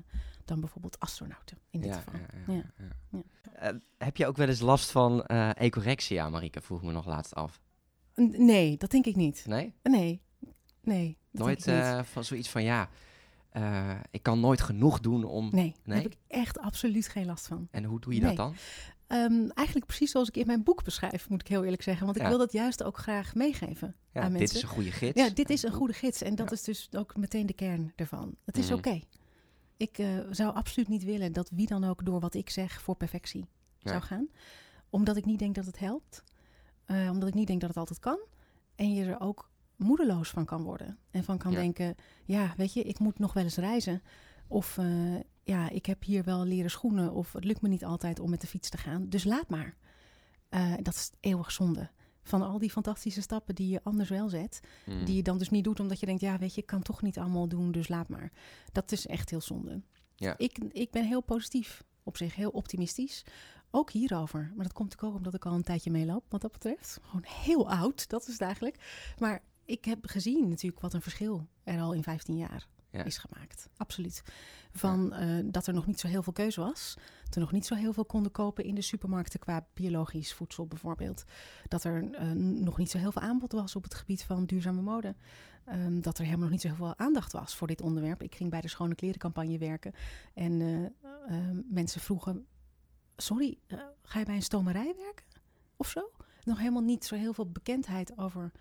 dan 0.46 0.60
bijvoorbeeld 0.60 1.00
astronauten 1.00 1.58
in 1.70 1.82
dit 1.82 1.90
Ja, 1.90 1.96
geval. 2.02 2.20
ja, 2.20 2.54
ja, 2.54 2.54
Ja. 2.54 2.94
ja. 3.12 3.24
Eh, 3.54 3.76
heb 3.98 4.18
je 4.18 4.28
ook 4.28 4.38
wel 4.38 4.48
eens 4.48 4.60
last 4.60 4.92
van 4.92 5.26
eh 5.26 5.50
ecorexia, 5.56 6.30
Marike? 6.30 6.62
Vroeg 6.62 6.84
me 6.84 6.92
nog 6.92 7.06
laatst 7.06 7.36
af. 7.36 7.62
N- 8.22 8.46
Nee, 8.46 8.78
dat 8.78 8.92
denk 8.92 9.06
ik 9.06 9.16
niet. 9.16 9.46
Nee? 9.48 9.74
Nee, 9.84 10.22
nee. 10.82 11.18
Nooit 11.32 11.64
van 12.04 12.24
zoiets 12.24 12.50
van 12.50 12.64
ja, 12.64 12.90
ik 14.12 14.24
kan 14.24 14.40
nooit 14.40 14.62
genoeg 14.62 15.00
doen 15.00 15.24
om. 15.24 15.50
Nee, 15.52 15.72
daar 15.72 15.82
nee? 15.96 16.04
heb 16.04 16.12
ik 16.12 16.18
echt 16.28 16.60
absoluut 16.60 17.08
geen 17.08 17.26
last 17.26 17.48
van. 17.48 17.68
En 17.72 17.84
hoe 17.84 18.00
doe 18.00 18.14
je 18.14 18.20
Nee. 18.20 18.28
dat 18.36 18.38
dan? 18.38 18.56
Ehm, 19.13 19.48
eigenlijk 19.50 19.86
precies 19.88 20.12
zoals 20.12 20.27
ik 20.27 20.38
in 20.38 20.48
mijn 20.48 20.63
boek 20.63 20.83
beschrijf, 20.83 21.30
moet 21.30 21.42
ik 21.42 21.48
heel 21.48 21.63
eerlijk 21.63 21.81
zeggen. 21.81 22.06
Want 22.06 22.18
ik 22.18 22.24
Ja. 22.24 22.30
wil 22.30 22.38
dat 22.38 22.51
juist 22.51 22.83
ook 22.83 22.98
graag 22.98 23.36
meegeven 23.36 23.95
Ja, 24.13 24.21
aan 24.21 24.30
dit 24.30 24.39
mensen. 24.39 24.57
is 24.57 24.63
een 24.63 24.69
goede 24.69 24.92
gids. 24.92 25.19
Ja, 25.21 25.30
dit 25.30 25.50
is 25.50 25.63
een 25.63 25.71
goede 25.71 25.94
gids. 25.94 26.21
En 26.21 26.36
dat 26.36 26.50
Ja. 26.50 26.56
is 26.56 26.63
dus 26.63 26.89
ook 26.92 27.15
meteen 27.18 27.45
de 27.45 27.54
kern 27.54 27.92
ervan. 27.95 28.36
Het 28.45 28.57
is 28.57 28.65
Mhm. 28.69 28.77
oké. 28.77 29.01
Ik 29.77 29.98
eh, 29.98 30.07
zou 30.31 30.54
absoluut 30.54 30.88
niet 30.88 31.04
willen 31.04 31.31
dat 31.31 31.50
wie 31.50 31.68
dan 31.68 31.83
ook 31.83 32.06
door 32.06 32.19
wat 32.19 32.33
ik 32.33 32.50
zeg 32.50 32.81
voor 32.81 32.95
perfectie 32.95 33.45
zou 33.80 34.01
gaan. 34.01 34.27
Omdat 34.89 35.18
ik 35.18 35.25
niet 35.25 35.39
denk 35.39 35.56
dat 35.56 35.66
het 35.66 35.80
helpt. 35.80 36.24
Eh, 36.86 37.09
omdat 37.12 37.27
ik 37.27 37.33
niet 37.33 37.48
denk 37.48 37.59
dat 37.59 37.69
het 37.69 37.77
altijd 37.80 38.00
kan. 38.00 38.19
En 38.75 38.94
je 38.94 39.06
er 39.06 39.19
ook 39.19 39.50
moedeloos 39.75 40.30
van 40.30 40.45
kan 40.45 40.63
worden. 40.63 40.98
En 41.12 41.24
van 41.24 41.38
kan 41.38 41.51
denken, 41.51 41.95
ja, 42.25 42.54
weet 42.57 42.74
je, 42.74 42.83
ik 42.83 43.00
moet 43.00 43.19
nog 43.19 43.33
wel 43.33 43.44
eens 43.44 43.57
reizen. 43.57 44.01
Of 44.48 44.77
eh, 44.77 44.86
ja, 45.44 45.69
ik 45.69 45.86
heb 45.86 46.04
hier 46.04 46.24
wel 46.24 46.45
leren 46.45 46.72
schoenen. 46.72 47.12
Of 47.12 47.34
het 47.34 47.44
lukt 47.44 47.62
me 47.62 47.68
niet 47.68 47.86
altijd 47.86 48.19
om 48.19 48.30
met 48.30 48.42
de 48.42 48.48
fiets 48.48 48.69
te 48.69 48.78
gaan. 48.78 49.10
Dus 49.10 49.24
laat 49.24 49.50
maar. 49.50 49.75
Eh, 50.50 50.74
dat 50.81 50.94
is 50.94 51.12
eeuwig 51.19 51.51
zonde. 51.51 51.90
Van 52.24 52.42
al 52.42 52.60
die 52.60 52.72
fantastische 52.72 53.22
stappen 53.22 53.56
die 53.56 53.69
je 53.69 53.84
anders 53.84 54.10
wel 54.10 54.30
zet. 54.30 54.60
Mm. 54.86 55.06
Die 55.06 55.16
je 55.16 55.24
dan 55.24 55.38
dus 55.38 55.50
niet 55.50 55.63
doet 55.63 55.80
omdat 55.80 56.00
je 56.00 56.06
denkt, 56.06 56.22
ja, 56.22 56.38
weet 56.38 56.56
je, 56.56 56.62
ik 56.62 56.68
kan 56.68 56.81
toch 56.81 57.01
niet 57.01 57.18
allemaal 57.18 57.48
doen, 57.48 57.72
dus 57.72 57.88
laat 57.88 58.07
maar. 58.07 58.31
Dat 58.72 58.92
is 58.92 59.07
echt 59.07 59.30
heel 59.30 59.42
zonde. 59.42 59.81
Ja. 60.16 60.38
Ik, 60.38 60.57
ik 60.57 60.92
ben 60.92 61.06
heel 61.06 61.22
positief 61.22 61.84
op 62.04 62.18
zich, 62.18 62.36
heel 62.36 62.50
optimistisch. 62.50 63.24
Ook 63.72 63.92
hierover. 63.92 64.51
Maar 64.56 64.66
dat 64.66 64.74
komt 64.74 64.90
natuurlijk 64.90 65.04
ook 65.04 65.18
omdat 65.18 65.34
ik 65.34 65.45
al 65.45 65.54
een 65.54 65.63
tijdje 65.63 65.92
meeloop, 65.92 66.24
wat 66.30 66.42
dat 66.42 66.51
betreft. 66.51 67.00
Gewoon 67.01 67.25
heel 67.28 67.69
oud, 67.69 68.09
dat 68.09 68.21
is 68.21 68.31
het 68.33 68.42
eigenlijk. 68.42 68.78
Maar 69.19 69.44
ik 69.66 69.85
heb 69.85 70.06
gezien 70.06 70.50
natuurlijk 70.50 70.81
wat 70.81 70.94
een 70.94 71.02
verschil 71.02 71.47
er 71.64 71.81
al 71.81 71.94
in 71.94 72.04
15 72.04 72.38
jaar 72.38 72.68
Ja. 72.97 73.04
is 73.04 73.18
gemaakt. 73.18 73.69
Absoluut. 73.78 74.23
Van 74.71 75.14
eh, 75.14 75.40
dat 75.45 75.68
er 75.68 75.73
nog 75.73 75.85
niet 75.85 76.00
zo 76.00 76.07
heel 76.07 76.23
veel 76.23 76.33
keuze 76.33 76.59
was. 76.59 76.97
Dat 77.23 77.35
er 77.35 77.42
nog 77.42 77.52
niet 77.52 77.66
zo 77.66 77.76
heel 77.76 77.94
veel 77.94 78.06
konden 78.06 78.31
kopen 78.31 78.64
in 78.64 78.76
de 78.76 78.81
supermarkten 78.81 79.40
qua 79.40 79.68
biologisch 79.73 80.33
voedsel 80.33 80.68
bijvoorbeeld. 80.68 81.23
Dat 81.68 81.83
er 81.83 82.12
eh, 82.12 82.31
nog 82.31 82.78
niet 82.78 82.90
zo 82.90 82.97
heel 82.97 83.12
veel 83.12 83.21
aanbod 83.21 83.52
was 83.52 83.76
op 83.76 83.83
het 83.83 83.94
gebied 83.94 84.23
van 84.23 84.45
duurzame 84.45 84.81
mode. 84.81 85.16
Ehm, 85.66 86.02
dat 86.02 86.18
er 86.18 86.23
helemaal 86.23 86.44
nog 86.44 86.52
niet 86.52 86.62
zo 86.62 86.68
heel 86.68 86.76
veel 86.76 86.97
aandacht 86.97 87.31
was 87.31 87.56
voor 87.56 87.68
dit 87.68 87.81
onderwerp. 87.81 88.23
Ik 88.23 88.35
ging 88.35 88.50
bij 88.50 88.62
de 88.62 88.68
Schone 88.68 88.95
Klerencampagne 88.95 89.57
werken. 89.57 89.94
En 90.33 90.62
eh, 90.62 90.85
eh, 91.38 91.57
mensen 91.69 92.02
vroegen... 92.02 92.45
Sorry, 93.16 93.57
ga 94.04 94.19
je 94.19 94.26
bij 94.26 94.35
een 94.35 94.42
stomerij 94.42 94.94
werken? 94.97 95.26
Of 95.76 95.88
zo? 95.88 96.12
Nog 96.44 96.57
helemaal 96.57 96.81
niet 96.81 97.06
zo 97.06 97.16
heel 97.16 97.33
veel 97.33 97.52
bekendheid 97.52 98.18
over 98.18 98.52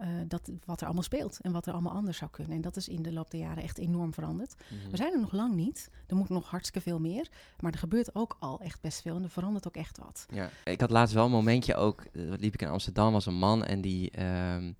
eh, 0.00 0.08
dat, 0.26 0.50
wat 0.64 0.80
er 0.80 0.86
allemaal 0.86 1.02
speelt. 1.04 1.38
En 1.40 1.52
wat 1.52 1.66
er 1.66 1.72
allemaal 1.72 1.92
anders 1.92 2.16
zou 2.18 2.30
kunnen. 2.30 2.56
En 2.56 2.60
dat 2.60 2.76
is 2.76 2.88
in 2.88 3.02
de 3.02 3.12
loop 3.12 3.30
der 3.30 3.40
jaren 3.40 3.62
echt 3.62 3.78
enorm 3.78 4.14
veranderd. 4.14 4.54
Mhm. 4.68 4.90
We 4.90 4.96
zijn 4.96 5.12
er 5.12 5.20
nog 5.20 5.32
lang 5.32 5.54
niet. 5.54 5.90
Er 6.06 6.16
moet 6.16 6.28
nog 6.28 6.50
hartstikke 6.50 6.88
veel 6.88 6.98
meer. 7.00 7.28
Maar 7.60 7.72
er 7.72 7.78
gebeurt 7.78 8.14
ook 8.14 8.36
al 8.38 8.60
echt 8.60 8.80
best 8.80 9.02
veel. 9.02 9.16
En 9.16 9.22
er 9.22 9.30
verandert 9.30 9.66
ook 9.66 9.76
echt 9.76 9.98
wat. 9.98 10.26
Ja, 10.30 10.50
ik 10.64 10.80
had 10.80 10.90
laatst 10.90 11.14
wel 11.14 11.24
een 11.24 11.30
momentje 11.30 11.74
ook. 11.74 12.00
eh, 12.12 12.22
liep 12.38 12.54
ik 12.54 12.62
in 12.62 12.68
Amsterdam, 12.68 13.12
was 13.12 13.26
een 13.26 13.38
man 13.38 13.64
en 13.64 13.80
die, 13.80 14.10
ehm, 14.10 14.72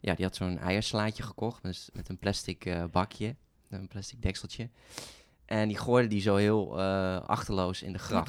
ja, 0.00 0.14
die 0.14 0.24
had 0.24 0.36
zo'n 0.36 0.58
eierslaatje 0.58 1.22
gekocht. 1.22 1.62
Dus 1.62 1.90
met 1.92 2.08
een 2.08 2.18
plastic 2.18 2.64
eh, 2.64 2.84
bakje, 2.92 3.36
een 3.68 3.88
plastic 3.88 4.22
dekseltje. 4.22 4.70
En 5.44 5.68
die 5.68 5.78
gooide 5.78 6.08
die 6.08 6.20
zo 6.20 6.36
heel 6.36 6.80
achterloos 7.22 7.82
in 7.82 7.92
de 7.92 7.98
gracht. 7.98 8.26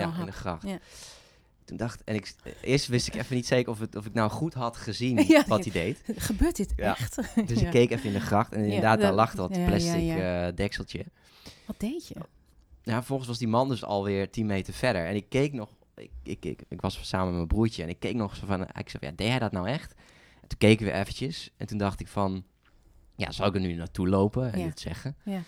Ja, 0.00 0.08
hap. 0.08 0.20
in 0.20 0.26
de 0.26 0.32
gracht. 0.32 0.62
Ja. 0.66 0.78
Toen 1.70 1.78
dacht 1.78 2.04
en 2.04 2.14
ik, 2.14 2.34
eerst 2.60 2.86
wist 2.86 3.06
ik 3.06 3.14
even 3.14 3.36
niet 3.36 3.46
zeker 3.46 3.72
of, 3.72 3.78
het, 3.78 3.96
of 3.96 4.06
ik 4.06 4.12
nou 4.12 4.30
goed 4.30 4.54
had 4.54 4.76
gezien 4.76 5.24
Ja, 5.28 5.44
wat 5.46 5.64
hij 5.64 5.72
deed. 5.72 6.02
Gebeurt 6.16 6.56
dit 6.56 6.72
Ja. 6.76 6.96
echt? 6.96 7.16
Dus 7.46 7.62
ik 7.62 7.70
keek 7.70 7.90
even 7.90 8.06
in 8.06 8.12
de 8.12 8.20
gracht 8.20 8.52
en 8.52 8.64
inderdaad, 8.64 9.00
daar 9.00 9.12
lag 9.12 9.34
dat 9.34 9.64
plastic 9.64 10.08
eh, 10.08 10.48
dekseltje. 10.54 11.04
Wat 11.66 11.80
deed 11.80 12.08
je? 12.08 12.14
Ja, 12.82 12.94
vervolgens 12.94 13.28
was 13.28 13.38
die 13.38 13.48
man 13.48 13.68
dus 13.68 13.84
alweer 13.84 14.30
10 14.30 14.46
meter 14.46 14.74
verder. 14.74 15.06
En 15.06 15.14
ik 15.14 15.28
keek 15.28 15.52
nog, 15.52 15.68
ik, 15.94 16.10
ik, 16.22 16.44
ik, 16.44 16.62
ik 16.68 16.80
was 16.80 17.08
samen 17.08 17.26
met 17.26 17.34
mijn 17.34 17.46
broertje 17.46 17.82
en 17.82 17.88
ik 17.88 18.00
keek 18.00 18.14
nog 18.14 18.36
zo 18.36 18.46
van, 18.46 18.62
ik 18.62 18.88
zei, 18.88 19.06
ja, 19.06 19.12
deed 19.16 19.28
hij 19.28 19.38
dat 19.38 19.52
nou 19.52 19.68
echt? 19.68 19.94
En 20.42 20.48
toen 20.48 20.58
keken 20.58 20.86
we 20.86 20.92
eventjes 20.92 21.50
en 21.56 21.66
toen 21.66 21.78
dacht 21.78 22.00
ik 22.00 22.08
van, 22.08 22.44
ja, 23.16 23.30
zou 23.30 23.48
ik 23.48 23.54
er 23.54 23.60
nu 23.60 23.74
naartoe 23.74 24.08
lopen 24.08 24.52
en 24.52 24.62
dit 24.62 24.80
zeggen? 24.80 25.16
Ja. 25.24 25.42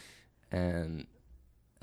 En 0.48 1.06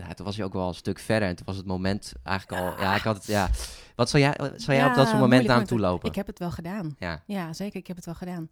ja, 0.07 0.13
toen 0.13 0.25
was 0.25 0.35
je 0.35 0.43
ook 0.43 0.53
wel 0.53 0.67
een 0.67 0.73
stuk 0.73 0.99
verder. 0.99 1.27
En 1.27 1.35
toen 1.35 1.45
was 1.45 1.57
het 1.57 1.65
moment 1.65 2.13
eigenlijk 2.23 2.61
al... 2.61 2.81
Ja, 2.81 2.95
ik 2.95 3.01
had 3.01 3.15
het... 3.15 3.25
Ja. 3.25 3.49
Wat 3.95 4.09
zou 4.09 4.23
jij, 4.23 4.35
zou 4.55 4.77
jij 4.77 4.85
op 4.85 4.95
dat 4.95 5.07
soort 5.07 5.19
moment 5.19 5.47
naar 5.47 5.65
toe 5.65 5.79
lopen? 5.79 6.09
Ik 6.09 6.15
heb 6.15 6.27
het 6.27 6.39
wel 6.39 6.51
gedaan. 6.51 6.95
Ja. 6.99 7.23
ja, 7.25 7.53
zeker. 7.53 7.79
Ik 7.79 7.87
heb 7.87 7.95
het 7.95 8.05
wel 8.05 8.15
gedaan. 8.15 8.49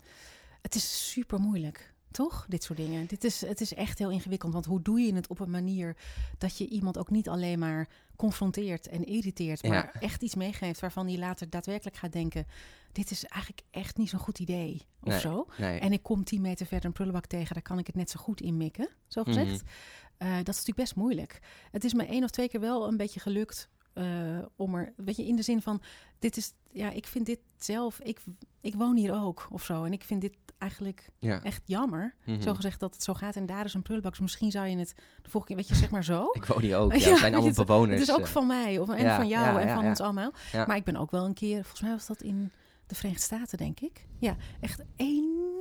Het 0.61 0.75
is 0.75 1.11
super 1.11 1.39
moeilijk. 1.39 1.93
Toch? 2.11 2.45
Dit 2.49 2.63
soort 2.63 2.77
dingen. 2.77 3.07
Dit 3.07 3.23
is, 3.23 3.41
het 3.41 3.61
is 3.61 3.73
echt 3.73 3.99
heel 3.99 4.09
ingewikkeld. 4.09 4.53
Want 4.53 4.65
hoe 4.65 4.81
doe 4.81 4.99
je 4.99 5.13
het 5.13 5.27
op 5.27 5.39
een 5.39 5.49
manier 5.49 5.95
dat 6.37 6.57
je 6.57 6.67
iemand 6.67 6.97
ook 6.97 7.09
niet 7.09 7.29
alleen 7.29 7.59
maar 7.59 7.87
confronteert 8.15 8.87
en 8.87 9.05
irriteert, 9.05 9.67
maar 9.67 9.91
echt 9.99 10.21
iets 10.21 10.35
meegeeft 10.35 10.79
waarvan 10.79 11.07
hij 11.07 11.17
later 11.17 11.49
daadwerkelijk 11.49 11.97
gaat 11.97 12.11
denken: 12.11 12.47
dit 12.91 13.11
is 13.11 13.25
eigenlijk 13.25 13.63
echt 13.71 13.97
niet 13.97 14.09
zo'n 14.09 14.19
goed 14.19 14.39
idee 14.39 14.81
of 15.03 15.19
zo. 15.19 15.47
En 15.57 15.93
ik 15.93 16.03
kom 16.03 16.23
tien 16.23 16.41
meter 16.41 16.65
verder 16.65 16.85
een 16.85 16.93
prullenbak 16.93 17.25
tegen, 17.25 17.53
daar 17.53 17.63
kan 17.63 17.79
ik 17.79 17.87
het 17.87 17.95
net 17.95 18.09
zo 18.09 18.19
goed 18.19 18.41
in 18.41 18.57
mikken, 18.57 18.89
zo 19.07 19.23
gezegd. 19.23 19.63
Mhm. 19.63 19.71
Eh, 20.17 20.27
dat 20.29 20.39
is 20.39 20.45
natuurlijk 20.45 20.77
best 20.77 20.95
moeilijk. 20.95 21.39
Het 21.71 21.83
is 21.83 21.93
me 21.93 22.05
één 22.05 22.23
of 22.23 22.29
twee 22.29 22.49
keer 22.49 22.59
wel 22.59 22.87
een 22.87 22.97
beetje 22.97 23.19
gelukt 23.19 23.69
uh, 23.97 24.45
om 24.55 24.75
er, 24.75 24.93
weet 24.95 25.15
je, 25.15 25.27
in 25.27 25.35
de 25.35 25.41
zin 25.41 25.61
van, 25.61 25.81
dit 26.19 26.37
is, 26.37 26.53
ja, 26.71 26.89
ik 26.89 27.07
vind 27.07 27.25
dit 27.25 27.39
zelf, 27.57 27.99
ik, 27.99 28.19
ik 28.61 28.75
woon 28.75 28.95
hier 28.95 29.13
ook 29.13 29.47
of 29.51 29.63
zo. 29.63 29.83
En 29.83 29.93
ik 29.93 30.03
vind 30.03 30.21
dit 30.21 30.37
eigenlijk 30.57 31.09
echt 31.43 31.61
jammer, 31.65 32.15
mm 32.25 32.41
zo 32.41 32.53
gezegd, 32.53 32.79
dat 32.79 32.93
het 32.93 33.03
zo 33.03 33.13
gaat. 33.13 33.35
En 33.35 33.45
daar 33.45 33.65
is 33.65 33.73
een 33.73 33.81
prullenbak. 33.81 34.11
Dus 34.11 34.21
misschien 34.21 34.51
zou 34.51 34.67
je 34.67 34.77
het 34.77 34.93
de 35.21 35.29
volgende 35.29 35.45
keer, 35.45 35.55
weet 35.55 35.67
je, 35.67 35.75
zeg 35.75 35.91
maar 35.91 36.03
zo. 36.03 36.29
Ik 36.31 36.45
woon 36.45 36.61
hier 36.61 36.77
ook, 36.77 36.93
ja, 36.95 37.09
ja 37.09 37.17
zijn 37.17 37.35
allemaal 37.35 37.65
bewoners. 37.65 37.99
Het 37.99 38.09
is 38.09 38.15
ook 38.15 38.25
eh. 38.25 38.31
van 38.31 38.47
mij, 38.47 38.79
of, 38.79 38.89
en 38.89 39.15
van 39.15 39.27
jou 39.27 39.61
en 39.61 39.69
van 39.69 39.85
ons 39.85 39.99
allemaal. 39.99 40.31
Maar 40.53 40.75
ik 40.75 40.83
ben 40.83 40.95
ook 40.95 41.11
wel 41.11 41.25
een 41.25 41.33
keer, 41.33 41.61
volgens 41.61 41.81
mij 41.81 41.91
was 41.91 42.07
dat 42.07 42.21
in 42.21 42.51
de 42.87 42.95
Verenigde 42.95 43.23
Staten, 43.23 43.57
denk 43.57 43.79
ik. 43.79 44.05
Ja, 44.19 44.35
echt 44.59 44.83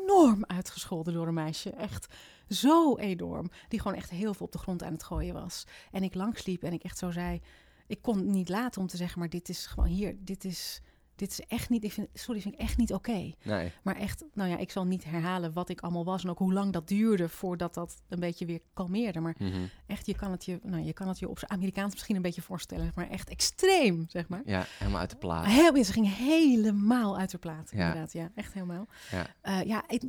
enorm 0.06 0.44
uitgescholden 0.46 1.14
door 1.14 1.26
een 1.26 1.34
meisje. 1.34 1.70
Echt 1.70 2.06
zo 2.48 2.96
enorm. 2.96 3.50
Die 3.68 3.80
gewoon 3.80 3.96
echt 3.96 4.10
heel 4.10 4.34
veel 4.34 4.46
op 4.46 4.52
de 4.52 4.58
grond 4.58 4.82
aan 4.82 4.92
het 4.92 5.02
gooien 5.02 5.34
was. 5.34 5.64
En 5.90 6.02
ik 6.02 6.14
langsliep 6.14 6.62
en 6.62 6.72
ik 6.72 6.82
echt 6.82 6.98
zo 6.98 7.10
zei... 7.10 7.40
Ik 7.88 8.02
kon 8.02 8.30
niet 8.30 8.48
laten 8.48 8.80
om 8.80 8.86
te 8.86 8.96
zeggen, 8.96 9.18
maar 9.18 9.28
dit 9.28 9.48
is 9.48 9.66
gewoon 9.66 9.88
hier, 9.88 10.16
dit 10.18 10.44
is 10.44 10.80
dit 11.16 11.30
is 11.30 11.40
echt 11.40 11.68
niet, 11.68 11.84
ik 11.84 11.92
vind, 11.92 12.08
sorry, 12.14 12.40
vind 12.40 12.54
ik 12.54 12.60
echt 12.60 12.76
niet 12.76 12.92
oké. 12.92 13.32
Nee. 13.42 13.72
Maar 13.82 13.96
echt, 13.96 14.24
nou 14.34 14.50
ja, 14.50 14.56
ik 14.56 14.70
zal 14.70 14.84
niet 14.84 15.04
herhalen 15.04 15.52
wat 15.52 15.68
ik 15.68 15.80
allemaal 15.80 16.04
was 16.04 16.22
en 16.22 16.30
ook 16.30 16.38
hoe 16.38 16.52
lang 16.52 16.72
dat 16.72 16.88
duurde 16.88 17.28
voordat 17.28 17.74
dat 17.74 18.02
een 18.08 18.20
beetje 18.20 18.46
weer 18.46 18.60
kalmeerde. 18.72 19.20
Maar 19.20 19.34
mhm. 19.38 19.66
echt, 19.86 20.06
je 20.06 20.14
kan 20.14 20.30
het 20.30 20.44
je, 20.44 20.60
nou, 20.62 20.84
je 20.84 20.92
kan 20.92 21.08
het 21.08 21.18
je 21.18 21.28
op 21.28 21.38
zijn 21.38 21.50
Amerikaans 21.50 21.92
misschien 21.92 22.16
een 22.16 22.22
beetje 22.22 22.42
voorstellen, 22.42 22.92
maar 22.94 23.10
echt 23.10 23.28
extreem, 23.28 24.04
zeg 24.08 24.28
maar. 24.28 24.42
Ja, 24.44 24.66
helemaal 24.78 25.00
uit 25.00 25.10
de 25.10 25.16
plaat. 25.16 25.46
Heel, 25.46 25.84
ze 25.84 25.92
ging 25.92 26.16
helemaal 26.16 27.18
uit 27.18 27.30
de 27.30 27.38
plaat, 27.38 27.70
ja. 27.70 27.86
inderdaad. 27.86 28.12
Ja, 28.12 28.30
echt 28.34 28.52
helemaal. 28.52 28.86
Ja, 29.10 29.26
uh, 29.42 29.68
ja 29.68 29.84
ik, 29.88 30.02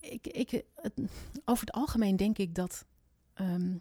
ik, 0.00 0.26
ik, 0.26 0.64
over 1.44 1.66
het 1.66 1.74
algemeen 1.74 2.16
denk 2.16 2.38
ik 2.38 2.54
dat 2.54 2.86
ehm, 3.34 3.76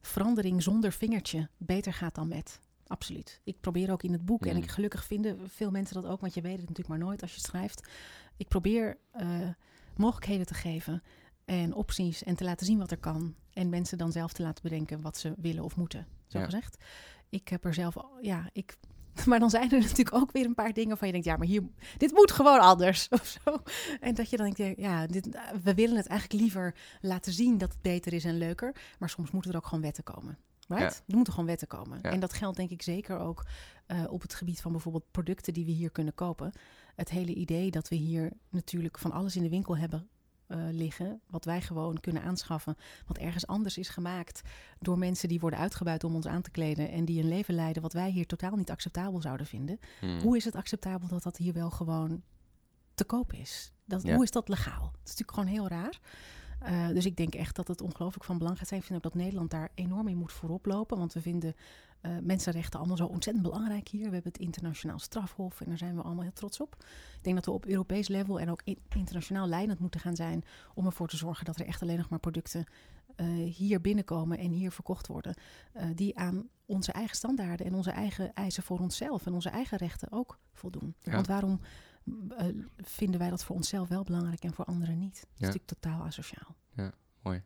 verandering 0.00 0.62
zonder 0.62 0.92
vingertje 0.92 1.48
beter 1.56 1.92
gaat 1.92 2.14
dan 2.14 2.28
met. 2.28 2.60
Absoluut. 2.86 3.40
Ik 3.44 3.60
probeer 3.60 3.90
ook 3.90 4.02
in 4.02 4.12
het 4.12 4.24
boek, 4.24 4.46
en 4.46 4.56
mm. 4.56 4.62
ik 4.62 4.70
gelukkig 4.70 5.04
vinden 5.04 5.50
veel 5.50 5.70
mensen 5.70 5.94
dat 5.94 6.10
ook, 6.10 6.20
want 6.20 6.34
je 6.34 6.40
weet 6.40 6.58
het 6.58 6.68
natuurlijk 6.68 6.88
maar 6.88 7.06
nooit 7.06 7.22
als 7.22 7.34
je 7.34 7.40
schrijft. 7.40 7.88
Ik 8.36 8.48
probeer 8.48 8.98
uh, 9.20 9.48
mogelijkheden 9.96 10.46
te 10.46 10.54
geven 10.54 11.02
en 11.44 11.74
opties 11.74 12.22
en 12.22 12.36
te 12.36 12.44
laten 12.44 12.66
zien 12.66 12.78
wat 12.78 12.90
er 12.90 12.98
kan. 12.98 13.34
En 13.52 13.68
mensen 13.68 13.98
dan 13.98 14.12
zelf 14.12 14.32
te 14.32 14.42
laten 14.42 14.62
bedenken 14.62 15.00
wat 15.00 15.16
ze 15.16 15.34
willen 15.36 15.64
of 15.64 15.76
moeten, 15.76 16.06
zo 16.26 16.40
gezegd. 16.44 16.84
Ik 17.28 17.48
heb 17.48 17.64
er 17.64 17.74
zelf, 17.74 17.96
ja, 18.20 18.48
ik 18.52 18.76
maar 19.26 19.38
dan 19.38 19.50
zijn 19.50 19.70
er 19.70 19.80
natuurlijk 19.80 20.14
ook 20.14 20.32
weer 20.32 20.44
een 20.44 20.54
paar 20.54 20.72
dingen 20.72 20.96
van 20.96 21.06
je 21.06 21.12
denkt, 21.12 21.28
ja, 21.28 21.36
maar 21.36 21.46
hier, 21.46 21.62
dit 21.96 22.12
moet 22.12 22.32
gewoon 22.32 22.60
anders 22.60 23.08
of 23.20 23.26
zo. 23.26 23.62
En 24.00 24.14
dat 24.14 24.30
je 24.30 24.36
dan 24.36 24.50
denkt, 24.50 24.80
ja, 24.80 25.06
dit, 25.06 25.28
we 25.62 25.74
willen 25.74 25.96
het 25.96 26.06
eigenlijk 26.06 26.40
liever 26.40 26.74
laten 27.00 27.32
zien 27.32 27.58
dat 27.58 27.72
het 27.72 27.82
beter 27.82 28.12
is 28.12 28.24
en 28.24 28.38
leuker. 28.38 28.76
Maar 28.98 29.10
soms 29.10 29.30
moeten 29.30 29.50
er 29.50 29.56
ook 29.56 29.66
gewoon 29.66 29.84
wetten 29.84 30.04
komen. 30.04 30.38
Right? 30.66 31.02
Er 31.06 31.14
moeten 31.14 31.32
gewoon 31.32 31.48
wetten 31.48 31.68
komen. 31.68 32.02
En 32.02 32.20
dat 32.20 32.32
geldt 32.32 32.56
denk 32.56 32.70
ik 32.70 32.82
zeker 32.82 33.18
ook 33.18 33.46
uh, 33.86 34.04
op 34.08 34.22
het 34.22 34.34
gebied 34.34 34.60
van 34.60 34.72
bijvoorbeeld 34.72 35.10
producten 35.10 35.52
die 35.52 35.64
we 35.64 35.70
hier 35.70 35.90
kunnen 35.90 36.14
kopen. 36.14 36.52
Het 36.94 37.10
hele 37.10 37.34
idee 37.34 37.70
dat 37.70 37.88
we 37.88 37.96
hier 37.96 38.32
natuurlijk 38.50 38.98
van 38.98 39.12
alles 39.12 39.36
in 39.36 39.42
de 39.42 39.48
winkel 39.48 39.76
hebben 39.76 40.08
uh, 40.48 40.58
liggen, 40.70 41.20
wat 41.26 41.44
wij 41.44 41.60
gewoon 41.60 42.00
kunnen 42.00 42.22
aanschaffen, 42.22 42.76
wat 43.06 43.18
ergens 43.18 43.46
anders 43.46 43.78
is 43.78 43.88
gemaakt 43.88 44.42
door 44.78 44.98
mensen 44.98 45.28
die 45.28 45.40
worden 45.40 45.58
uitgebuit 45.58 46.04
om 46.04 46.14
ons 46.14 46.26
aan 46.26 46.42
te 46.42 46.50
kleden 46.50 46.90
en 46.90 47.04
die 47.04 47.22
een 47.22 47.28
leven 47.28 47.54
leiden 47.54 47.82
wat 47.82 47.92
wij 47.92 48.10
hier 48.10 48.26
totaal 48.26 48.56
niet 48.56 48.70
acceptabel 48.70 49.20
zouden 49.20 49.46
vinden. 49.46 49.78
Hmm. 50.00 50.20
Hoe 50.20 50.36
is 50.36 50.44
het 50.44 50.54
acceptabel 50.54 51.08
dat 51.08 51.22
dat 51.22 51.36
hier 51.36 51.52
wel 51.52 51.70
gewoon 51.70 52.22
te 52.94 53.04
koop 53.04 53.32
is? 53.32 53.72
Dat, 53.84 54.02
Hoe 54.02 54.22
is 54.22 54.30
dat 54.30 54.48
legaal? 54.48 54.82
Dat 54.82 55.00
is 55.04 55.16
natuurlijk 55.16 55.30
gewoon 55.30 55.48
heel 55.48 55.68
raar. 55.68 56.00
Uh, 56.62 56.88
dus 56.88 57.06
ik 57.06 57.16
denk 57.16 57.34
echt 57.34 57.56
dat 57.56 57.68
het 57.68 57.80
ongelooflijk 57.80 58.24
van 58.24 58.38
belang 58.38 58.58
gaat 58.58 58.68
zijn. 58.68 58.80
Ik 58.80 58.86
vind 58.86 58.98
ook 58.98 59.12
dat 59.12 59.22
Nederland 59.22 59.50
daar 59.50 59.70
enorm 59.74 60.08
in 60.08 60.16
moet 60.16 60.32
voorop 60.32 60.66
lopen. 60.66 60.98
Want 60.98 61.12
we 61.12 61.20
vinden 61.20 61.54
uh, 62.02 62.12
mensenrechten 62.22 62.78
allemaal 62.78 62.96
zo 62.96 63.06
ontzettend 63.06 63.46
belangrijk 63.46 63.88
hier. 63.88 64.06
We 64.06 64.14
hebben 64.14 64.32
het 64.32 64.40
internationaal 64.40 64.98
strafhof 64.98 65.60
en 65.60 65.66
daar 65.68 65.78
zijn 65.78 65.96
we 65.96 66.02
allemaal 66.02 66.22
heel 66.22 66.32
trots 66.32 66.60
op. 66.60 66.76
Ik 67.16 67.22
denk 67.22 67.36
dat 67.36 67.44
we 67.44 67.50
op 67.50 67.66
Europees 67.66 68.08
level 68.08 68.40
en 68.40 68.50
ook 68.50 68.62
internationaal 68.88 69.46
leidend 69.46 69.78
moeten 69.78 70.00
gaan 70.00 70.16
zijn 70.16 70.44
om 70.74 70.86
ervoor 70.86 71.08
te 71.08 71.16
zorgen 71.16 71.44
dat 71.44 71.58
er 71.58 71.66
echt 71.66 71.82
alleen 71.82 71.96
nog 71.96 72.08
maar 72.08 72.18
producten 72.18 72.64
uh, 73.16 73.54
hier 73.54 73.80
binnenkomen 73.80 74.38
en 74.38 74.50
hier 74.50 74.70
verkocht 74.70 75.06
worden. 75.06 75.34
Uh, 75.76 75.82
die 75.94 76.18
aan 76.18 76.48
onze 76.66 76.92
eigen 76.92 77.16
standaarden 77.16 77.66
en 77.66 77.74
onze 77.74 77.90
eigen 77.90 78.34
eisen 78.34 78.62
voor 78.62 78.78
onszelf 78.78 79.26
en 79.26 79.32
onze 79.32 79.48
eigen 79.48 79.78
rechten 79.78 80.12
ook 80.12 80.38
voldoen. 80.52 80.94
Ja. 81.02 81.12
Want 81.12 81.26
waarom 81.26 81.60
vinden 82.76 83.20
wij 83.20 83.30
dat 83.30 83.44
voor 83.44 83.56
onszelf 83.56 83.88
wel 83.88 84.04
belangrijk 84.04 84.42
en 84.42 84.54
voor 84.54 84.64
anderen 84.64 84.98
niet? 84.98 85.14
Dat 85.14 85.28
is 85.34 85.40
natuurlijk 85.40 85.66
totaal 85.66 86.02
asociaal. 86.02 86.54
Ja, 86.76 86.92
mooi. 87.22 87.42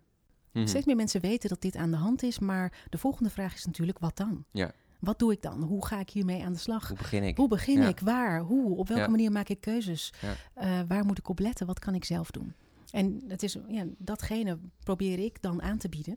Mm 0.53 0.67
Steeds 0.67 0.87
meer 0.87 0.97
mensen 0.97 1.21
weten 1.21 1.49
dat 1.49 1.61
dit 1.61 1.77
aan 1.77 1.91
de 1.91 1.97
hand 1.97 2.23
is, 2.23 2.39
maar 2.39 2.87
de 2.89 2.99
volgende 2.99 3.31
vraag 3.31 3.55
is 3.55 3.65
natuurlijk 3.65 3.99
wat 3.99 4.17
dan? 4.17 4.45
Ja. 4.51 4.73
Wat 4.99 5.19
doe 5.19 5.33
ik 5.33 5.43
dan? 5.43 5.63
Hoe 5.63 5.87
ga 5.87 6.01
ik 6.01 6.11
hiermee 6.11 6.45
aan 6.45 6.53
de 6.53 6.59
slag? 6.59 6.89
Hoe 6.89 6.97
begin 6.97 7.23
ik? 7.23 7.37
Hoe 7.37 7.49
begin 7.49 7.83
ik? 7.83 8.01
Waar? 8.01 8.41
Hoe? 8.41 8.77
Op 8.77 8.89
welke 8.89 9.11
manier 9.11 9.33
maak 9.33 9.49
ik 9.49 9.61
keuzes? 9.61 10.13
Uh, 10.23 10.81
waar 10.89 11.05
moet 11.05 11.19
ik 11.19 11.29
op 11.29 11.39
letten? 11.39 11.67
Wat 11.67 11.79
kan 11.79 11.95
ik 11.95 12.05
zelf 12.05 12.31
doen? 12.31 12.55
En 12.91 13.23
het 13.29 13.43
is, 13.43 13.57
ja, 13.69 13.85
datgene 13.99 14.59
probeer 14.83 15.19
ik 15.19 15.43
dan 15.43 15.63
aan 15.63 15.79
te 15.79 15.89
bieden. 15.89 16.17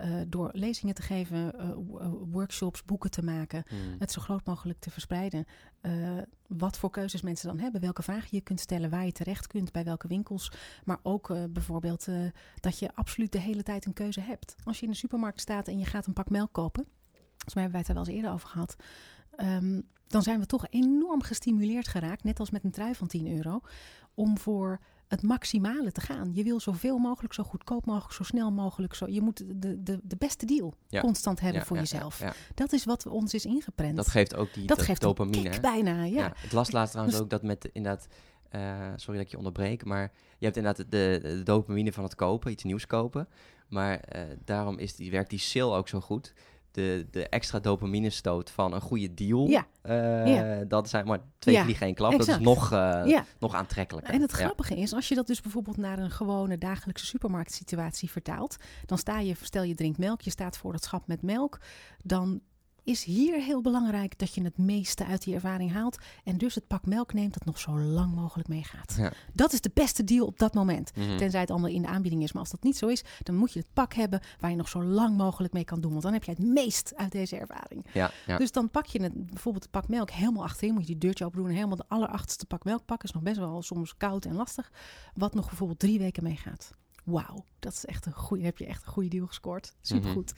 Uh, 0.00 0.20
door 0.26 0.50
lezingen 0.52 0.94
te 0.94 1.02
geven, 1.02 1.54
uh, 1.56 1.70
workshops, 2.30 2.84
boeken 2.84 3.10
te 3.10 3.22
maken, 3.22 3.64
mm. 3.70 3.96
het 3.98 4.12
zo 4.12 4.20
groot 4.20 4.46
mogelijk 4.46 4.78
te 4.78 4.90
verspreiden. 4.90 5.44
Uh, 5.82 6.18
wat 6.46 6.78
voor 6.78 6.90
keuzes 6.90 7.22
mensen 7.22 7.48
dan 7.48 7.58
hebben, 7.58 7.80
welke 7.80 8.02
vragen 8.02 8.28
je 8.30 8.40
kunt 8.40 8.60
stellen, 8.60 8.90
waar 8.90 9.04
je 9.04 9.12
terecht 9.12 9.46
kunt, 9.46 9.72
bij 9.72 9.84
welke 9.84 10.08
winkels. 10.08 10.52
Maar 10.84 10.98
ook 11.02 11.32
bijvoorbeeld 11.50 12.06
dat 12.60 12.78
je 12.78 12.94
absoluut 12.94 13.32
de 13.32 13.40
hele 13.40 13.62
tijd 13.62 13.86
een 13.86 13.92
keuze 13.92 14.20
hebt. 14.20 14.56
Als 14.64 14.78
je 14.78 14.84
in 14.84 14.90
de 14.90 14.96
supermarkt 14.96 15.40
staat 15.40 15.68
en 15.68 15.78
je 15.78 15.84
gaat 15.84 16.06
een 16.06 16.12
pak 16.12 16.30
melk 16.30 16.52
kopen, 16.52 16.86
volgens 17.22 17.54
mij 17.54 17.62
hebben 17.62 17.72
wij 17.72 17.80
het 17.80 17.88
er 17.88 17.94
wel 17.94 18.04
eens 18.04 18.14
eerder 18.14 18.32
over 18.32 18.48
gehad. 18.48 18.76
Um, 19.36 19.86
dan 20.08 20.22
zijn 20.22 20.40
we 20.40 20.46
toch 20.46 20.66
enorm 20.70 21.22
gestimuleerd 21.22 21.88
geraakt, 21.88 22.24
net 22.24 22.40
als 22.40 22.50
met 22.50 22.64
een 22.64 22.70
trui 22.70 22.94
van 22.94 23.06
10 23.06 23.36
euro, 23.36 23.60
om 24.14 24.38
voor 24.38 24.80
het 25.08 25.22
maximale 25.22 25.92
te 25.92 26.00
gaan. 26.00 26.30
Je 26.34 26.42
wil 26.42 26.60
zoveel 26.60 26.98
mogelijk, 26.98 27.34
zo 27.34 27.42
goedkoop 27.42 27.86
mogelijk, 27.86 28.14
zo 28.14 28.22
snel 28.22 28.52
mogelijk. 28.52 28.94
Zo, 28.94 29.06
je 29.08 29.20
moet 29.20 29.44
de, 29.46 29.82
de, 29.82 30.00
de 30.02 30.16
beste 30.16 30.46
deal 30.46 30.74
constant 31.00 31.40
hebben 31.40 31.66
voor 31.66 31.76
jezelf. 31.76 32.22
Dat 32.54 32.72
is 32.72 32.84
wat 32.84 33.06
ons 33.06 33.34
is 33.34 33.44
ingeprent. 33.44 33.96
Dat 33.96 34.08
geeft 34.08 34.36
ook 34.36 34.54
die 34.54 34.66
dat 34.66 34.82
geeft 34.82 35.00
dopamine. 35.00 35.60
bijna, 35.60 36.04
ja. 36.04 36.32
Het 36.36 36.52
las 36.52 36.70
laatst 36.70 36.90
trouwens 36.90 37.16
dus 37.16 37.24
ook 37.24 37.30
dat 37.30 37.42
met 37.42 37.70
inderdaad... 37.72 38.08
Uh, 38.54 38.92
sorry 38.96 39.16
dat 39.16 39.24
ik 39.24 39.30
je 39.30 39.36
onderbreek, 39.36 39.84
maar 39.84 40.12
je 40.38 40.44
hebt 40.44 40.56
inderdaad 40.56 40.90
de, 40.90 41.18
de, 41.22 41.42
dopamine 41.42 41.92
van 41.92 42.04
het 42.04 42.14
kopen, 42.14 42.50
iets 42.50 42.64
nieuws 42.64 42.86
kopen. 42.86 43.28
Maar 43.68 44.04
uh, 44.16 44.22
daarom 44.44 44.78
is 44.78 44.94
die, 44.94 45.10
werkt 45.10 45.30
die 45.30 45.38
sale 45.38 45.76
ook 45.76 45.88
zo 45.88 46.00
goed 46.00 46.32
de, 46.78 47.06
de 47.10 47.28
extra 47.28 47.58
dopamine 47.58 48.10
stoot 48.10 48.50
van 48.50 48.72
een 48.72 48.80
goede 48.80 49.14
deal. 49.14 49.46
Ja. 49.48 49.66
Uh, 49.82 50.60
Dat 50.68 50.88
zijn 50.88 51.06
maar 51.06 51.18
twee 51.38 51.54
ja. 51.54 51.62
vliegen 51.62 51.86
één 51.86 51.94
klap. 51.94 52.12
Dat 52.12 52.28
is 52.28 52.38
nog, 52.38 52.72
uh, 52.72 53.20
nog 53.38 53.54
aantrekkelijker. 53.54 54.14
En 54.14 54.20
het 54.20 54.32
grappige 54.32 54.76
is, 54.76 54.92
als 54.92 55.08
je 55.08 55.14
dat 55.14 55.26
dus 55.26 55.40
bijvoorbeeld 55.40 55.76
naar 55.76 55.98
een 55.98 56.10
gewone 56.10 56.58
dagelijkse 56.58 57.06
supermarktsituatie 57.06 58.10
vertaalt, 58.10 58.56
dan 58.86 58.98
sta 58.98 59.18
je, 59.20 59.34
stel 59.40 59.62
je 59.62 59.74
drinkt 59.74 59.98
melk, 59.98 60.20
je 60.20 60.30
staat 60.30 60.56
voor 60.56 60.72
het 60.72 60.84
schap 60.84 61.06
met 61.06 61.22
melk, 61.22 61.58
dan 62.02 62.40
is 62.88 63.04
hier 63.04 63.42
heel 63.42 63.60
belangrijk 63.60 64.18
dat 64.18 64.34
je 64.34 64.42
het 64.42 64.58
meeste 64.58 65.04
uit 65.04 65.22
die 65.22 65.34
ervaring 65.34 65.72
haalt. 65.72 65.98
En 66.24 66.38
dus 66.38 66.54
het 66.54 66.66
pak 66.66 66.86
melk 66.86 67.12
neemt 67.12 67.32
dat 67.32 67.44
nog 67.44 67.58
zo 67.58 67.78
lang 67.78 68.14
mogelijk 68.14 68.48
meegaat. 68.48 68.94
Ja. 68.98 69.12
Dat 69.32 69.52
is 69.52 69.60
de 69.60 69.70
beste 69.74 70.04
deal 70.04 70.26
op 70.26 70.38
dat 70.38 70.54
moment. 70.54 70.96
Mhm. 70.96 71.16
Tenzij 71.16 71.40
het 71.40 71.50
allemaal 71.50 71.70
in 71.70 71.82
de 71.82 71.88
aanbieding 71.88 72.22
is. 72.22 72.32
Maar 72.32 72.42
als 72.42 72.50
dat 72.50 72.62
niet 72.62 72.76
zo 72.76 72.86
is, 72.86 73.02
dan 73.22 73.34
moet 73.34 73.52
je 73.52 73.58
het 73.58 73.68
pak 73.72 73.94
hebben 73.94 74.20
waar 74.40 74.50
je 74.50 74.56
nog 74.56 74.68
zo 74.68 74.82
lang 74.82 75.16
mogelijk 75.16 75.52
mee 75.52 75.64
kan 75.64 75.80
doen. 75.80 75.90
Want 75.90 76.02
dan 76.02 76.12
heb 76.12 76.24
je 76.24 76.30
het 76.30 76.40
meest 76.40 76.92
uit 76.96 77.12
deze 77.12 77.36
ervaring. 77.36 77.86
Ja, 77.92 78.10
Dus 78.38 78.52
dan 78.52 78.70
pak 78.70 78.86
je 78.86 79.02
het, 79.02 79.26
bijvoorbeeld 79.26 79.64
het 79.64 79.72
pak 79.72 79.88
melk 79.88 80.10
helemaal 80.10 80.44
achterin. 80.44 80.74
Moet 80.74 80.82
je 80.82 80.92
die 80.92 80.98
deurtje 80.98 81.24
open 81.24 81.38
doen. 81.38 81.50
Helemaal 81.50 81.76
de 81.76 81.88
allerachtste 81.88 82.46
pak 82.46 82.64
melk 82.64 82.84
pakken. 82.84 83.08
Is 83.08 83.14
nog 83.14 83.22
best 83.22 83.38
wel 83.38 83.62
soms 83.62 83.96
koud 83.96 84.24
en 84.24 84.34
lastig. 84.34 84.70
Wat 85.14 85.34
nog 85.34 85.46
bijvoorbeeld 85.48 85.78
drie 85.78 85.98
weken 85.98 86.22
meegaat. 86.22 86.70
Wauw, 87.04 87.44
dat 87.58 87.72
is 87.72 87.84
echt 87.84 88.06
een 88.06 88.12
goede. 88.12 88.44
Heb 88.44 88.58
je 88.58 88.66
echt 88.66 88.86
een 88.86 88.92
goede 88.92 89.08
deal 89.08 89.26
gescoord. 89.26 89.74
Supergoed. 89.80 90.32
Mm 90.32 90.36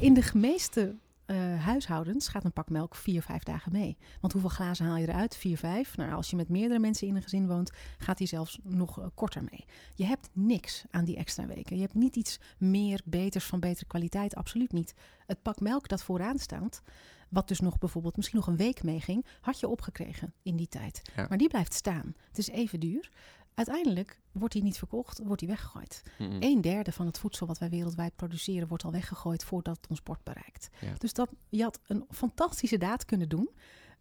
In 0.00 0.14
de 0.14 0.30
meeste 0.34 0.94
eh, 1.32 1.64
huishoudens 1.64 2.28
gaat 2.28 2.44
een 2.44 2.52
pak 2.52 2.70
melk 2.70 2.94
vier, 2.94 3.22
vijf 3.22 3.42
dagen 3.42 3.72
mee. 3.72 3.96
Want 4.20 4.32
hoeveel 4.32 4.50
glazen 4.50 4.86
haal 4.86 4.96
je 4.96 5.08
eruit? 5.08 5.36
Vier, 5.36 5.58
vijf. 5.58 5.96
Nou, 5.96 6.12
als 6.12 6.30
je 6.30 6.36
met 6.36 6.48
meerdere 6.48 6.80
mensen 6.80 7.06
in 7.06 7.16
een 7.16 7.22
gezin 7.22 7.46
woont, 7.46 7.72
gaat 7.98 8.18
die 8.18 8.26
zelfs 8.26 8.58
nog 8.62 9.00
eh, 9.00 9.06
korter 9.14 9.44
mee. 9.50 9.64
Je 9.94 10.04
hebt 10.04 10.28
niks 10.32 10.84
aan 10.90 11.04
die 11.04 11.16
extra 11.16 11.46
weken. 11.46 11.76
Je 11.76 11.82
hebt 11.82 11.94
niet 11.94 12.16
iets 12.16 12.40
meer, 12.58 13.00
beters 13.04 13.44
van 13.44 13.60
betere 13.60 13.86
kwaliteit. 13.86 14.34
Absoluut 14.34 14.72
niet. 14.72 14.94
Het 15.26 15.42
pak 15.42 15.60
melk 15.60 15.88
dat 15.88 16.02
vooraan 16.02 16.38
staat, 16.38 16.82
wat 17.28 17.48
dus 17.48 17.60
nog 17.60 17.78
bijvoorbeeld 17.78 18.16
misschien 18.16 18.38
nog 18.38 18.46
een 18.46 18.56
week 18.56 18.82
meeging, 18.82 19.26
had 19.40 19.60
je 19.60 19.68
opgekregen 19.68 20.34
in 20.42 20.56
die 20.56 20.68
tijd. 20.68 21.02
Ja. 21.16 21.26
Maar 21.28 21.38
die 21.38 21.48
blijft 21.48 21.74
staan. 21.74 22.14
Het 22.28 22.38
is 22.38 22.48
even 22.48 22.80
duur. 22.80 23.10
Uiteindelijk 23.54 24.20
wordt 24.32 24.54
die 24.54 24.62
niet 24.62 24.78
verkocht, 24.78 25.20
wordt 25.24 25.38
die 25.40 25.48
weggegooid. 25.48 26.02
Mhm. 26.18 26.36
Een 26.40 26.60
derde 26.60 26.92
van 26.92 27.06
het 27.06 27.18
voedsel 27.18 27.46
wat 27.46 27.58
wij 27.58 27.70
wereldwijd 27.70 28.16
produceren 28.16 28.68
wordt 28.68 28.84
al 28.84 28.92
weggegooid 28.92 29.44
voordat 29.44 29.76
het 29.76 29.90
ons 29.90 30.02
bord 30.02 30.22
bereikt. 30.24 30.70
Ja. 30.80 30.92
Dus 30.98 31.12
dat, 31.12 31.30
je 31.48 31.62
had 31.62 31.80
een 31.86 32.04
fantastische 32.10 32.78
daad 32.78 33.04
kunnen 33.04 33.28
doen. 33.28 33.50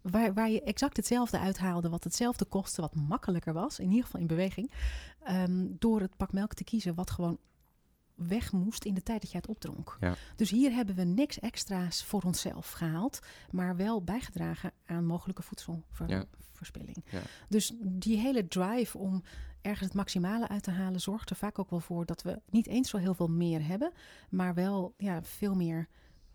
Waar, 0.01 0.33
waar 0.33 0.49
je 0.49 0.61
exact 0.63 0.97
hetzelfde 0.97 1.39
uithaalde, 1.39 1.89
wat 1.89 2.03
hetzelfde 2.03 2.45
kostte, 2.45 2.81
wat 2.81 2.95
makkelijker 2.95 3.53
was, 3.53 3.79
in 3.79 3.89
ieder 3.89 4.03
geval 4.03 4.19
in 4.21 4.27
beweging. 4.27 4.71
ehm, 5.23 5.65
door 5.69 6.01
het 6.01 6.17
pak 6.17 6.33
melk 6.33 6.53
te 6.53 6.63
kiezen, 6.63 6.95
wat 6.95 7.11
gewoon 7.11 7.37
weg 8.27 8.51
moest 8.51 8.85
in 8.85 8.93
de 8.93 9.03
tijd 9.03 9.21
dat 9.21 9.31
jij 9.31 9.39
het 9.39 9.49
opdronk. 9.49 9.97
Ja. 9.99 10.15
Dus 10.35 10.49
hier 10.49 10.71
hebben 10.71 10.95
we 10.95 11.03
niks 11.03 11.39
extra's 11.39 12.03
voor 12.03 12.21
onszelf 12.21 12.71
gehaald, 12.71 13.19
maar 13.51 13.75
wel 13.75 14.03
bijgedragen 14.03 14.71
aan 14.85 15.05
mogelijke 15.05 15.41
voedselverspilling. 15.41 17.03
Ja. 17.09 17.21
Dus 17.49 17.73
die 17.81 18.17
hele 18.17 18.47
drive 18.47 18.97
om 18.97 19.23
ergens 19.61 19.87
het 19.87 19.93
maximale 19.93 20.47
uit 20.47 20.63
te 20.63 20.71
halen, 20.71 20.99
zorgt 20.99 21.29
er 21.29 21.35
vaak 21.35 21.59
ook 21.59 21.69
wel 21.69 21.79
voor 21.79 22.05
dat 22.05 22.21
we 22.21 22.41
niet 22.49 22.67
eens 22.67 22.89
zo 22.89 22.97
heel 22.97 23.13
veel 23.13 23.27
meer 23.27 23.65
hebben, 23.65 23.91
maar 24.29 24.53
wel 24.53 24.93
ja, 24.97 25.23
veel 25.23 25.55
meer 25.55 25.87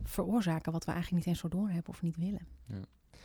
veroorzaken 0.03 0.73
wat 0.73 0.85
we 0.85 0.93
eigenlijk 0.93 1.25
niet 1.25 1.35
eens 1.35 1.43
zo 1.43 1.49
doorhebben 1.49 1.93
of 1.93 2.03
niet 2.03 2.17
willen. 2.17 2.47
Ja. 2.67 2.81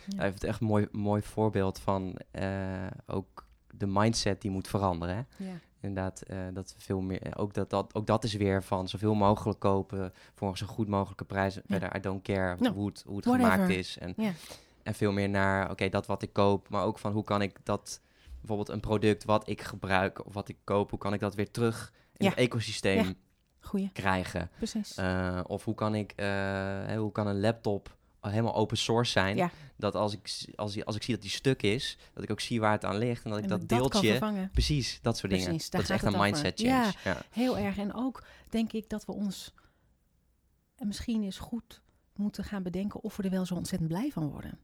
Ja. 0.08 0.16
Hij 0.16 0.26
heeft 0.26 0.44
echt 0.44 0.62
een 0.62 0.68
mooi, 0.68 0.88
mooi 0.92 1.22
voorbeeld 1.22 1.80
van 1.80 2.18
eh, 2.32 2.88
ook 3.06 3.48
de 3.78 3.88
mindset 3.88 4.42
die 4.42 4.52
moet 4.52 4.68
veranderen. 4.68 5.16
Hè? 5.16 5.46
Ja. 5.46 5.60
Inderdaad, 5.82 6.22
eh, 6.22 6.38
dat 6.54 6.74
veel 6.78 7.02
meer. 7.02 7.38
Ook 7.38 7.54
dat, 7.54 7.70
dat, 7.70 7.96
ook 7.96 8.06
dat 8.08 8.24
is 8.24 8.34
weer 8.34 8.64
van 8.64 8.88
zoveel 8.90 9.14
mogelijk 9.14 9.60
kopen 9.60 10.14
voor 10.36 10.50
een 10.50 10.58
zo 10.58 10.66
goed 10.66 10.88
mogelijke 10.88 11.26
prijs. 11.26 11.58
Verder, 11.68 11.96
I 11.96 12.00
don't 12.00 12.22
care 12.24 12.70
hoe 12.74 12.88
het, 12.88 13.04
hoe 13.08 13.16
het 13.16 13.26
whatever. 13.26 13.52
gemaakt 13.52 13.70
is. 13.72 13.98
En, 13.98 14.14
Ja. 14.18 14.32
en 14.84 14.94
veel 14.94 15.12
meer 15.12 15.30
naar, 15.30 15.72
oké, 15.72 15.90
dat 15.90 16.06
wat 16.06 16.22
ik 16.22 16.34
koop, 16.34 16.70
maar 16.70 16.84
ook 16.84 17.00
van 17.00 17.12
hoe 17.12 17.24
kan 17.24 17.42
ik 17.42 17.58
dat, 17.64 18.02
bijvoorbeeld 18.40 18.70
een 18.70 18.80
product 18.80 19.24
wat 19.24 19.50
ik 19.50 19.62
gebruik 19.62 20.26
of 20.26 20.34
wat 20.34 20.50
ik 20.50 20.58
koop, 20.64 20.90
hoe 20.90 21.00
kan 21.00 21.14
ik 21.14 21.20
dat 21.20 21.36
weer 21.36 21.52
terug 21.52 21.94
in 22.18 22.26
Ja. 22.26 22.30
het 22.32 22.40
ecosysteem 22.40 23.16
Ja. 23.74 23.90
Krijgen? 23.94 24.50
precies. 24.58 24.96
Eh, 24.98 25.40
of 25.48 25.64
hoe 25.66 25.76
kan 25.76 25.96
ik, 25.96 26.14
eh, 26.16 26.28
hoe 26.98 27.12
kan 27.12 27.28
een 27.28 27.40
laptop 27.40 27.96
helemaal 28.22 28.56
open 28.56 28.78
source 28.78 29.12
zijn? 29.12 29.36
Ja. 29.36 29.52
Dat 29.78 29.96
als 29.96 30.14
ik, 30.14 30.46
als, 30.56 30.86
als 30.86 30.96
ik 30.96 31.04
zie 31.04 31.14
dat 31.14 31.24
die 31.24 31.32
stuk 31.32 31.62
is, 31.62 31.98
dat 32.14 32.24
ik 32.24 32.32
ook 32.32 32.40
zie 32.40 32.60
waar 32.60 32.72
het 32.72 32.86
aan 32.86 32.98
ligt 32.98 33.24
en 33.24 33.30
dat 33.30 33.40
ik 33.40 33.44
En 33.46 33.50
dat 33.50 33.66
kan 33.66 33.78
deeltje, 33.78 34.50
precies, 34.52 35.00
dat 35.02 35.18
soort 35.18 35.32
dingen. 35.32 35.48
Precies, 35.48 35.70
Dat 35.70 35.82
is 35.82 35.90
echt 35.90 36.04
een 36.04 36.10
over. 36.10 36.22
mindset 36.22 36.60
change. 36.60 36.74
Ja. 37.04 37.12
Ja. 37.12 37.22
Heel 37.30 37.58
erg. 37.58 37.78
En 37.78 37.94
ook 37.94 38.24
denk 38.50 38.72
ik 38.74 38.90
dat 38.90 39.06
we 39.06 39.12
ons 39.12 39.54
en 40.76 40.88
misschien 40.88 41.24
eens 41.24 41.38
goed 41.40 41.82
moeten 42.16 42.44
gaan 42.44 42.64
bedenken 42.64 43.04
of 43.04 43.18
we 43.18 43.24
er 43.24 43.30
wel 43.30 43.46
zo 43.46 43.56
ontzettend 43.56 43.90
blij 43.90 44.10
van 44.12 44.30
worden. 44.30 44.60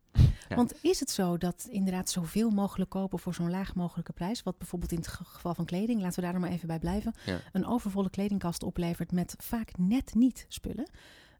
Ja. 0.50 0.56
Want 0.56 0.74
is 0.82 1.00
het 1.00 1.10
zo 1.12 1.38
dat 1.38 1.68
inderdaad 1.70 2.10
zoveel 2.10 2.50
mogelijk 2.50 2.90
kopen 2.90 3.20
voor 3.20 3.34
zo'n 3.34 3.50
laag 3.50 3.76
mogelijke 3.76 4.12
prijs, 4.14 4.44
wat 4.44 4.58
bijvoorbeeld 4.58 4.92
in 4.92 4.98
het 4.98 5.08
ge- 5.08 5.24
geval 5.26 5.54
van 5.54 5.66
kleding, 5.66 6.02
laten 6.02 6.16
we 6.16 6.22
daar 6.22 6.32
dan 6.32 6.42
maar 6.42 6.52
even 6.52 6.68
bij 6.68 6.80
blijven, 6.80 7.14
Ja. 7.26 7.40
een 7.52 7.66
overvolle 7.66 8.10
kledingkast 8.10 8.64
oplevert 8.64 9.12
met 9.12 9.36
vaak 9.38 9.78
net 9.78 10.14
niet 10.16 10.46
spullen. 10.48 10.90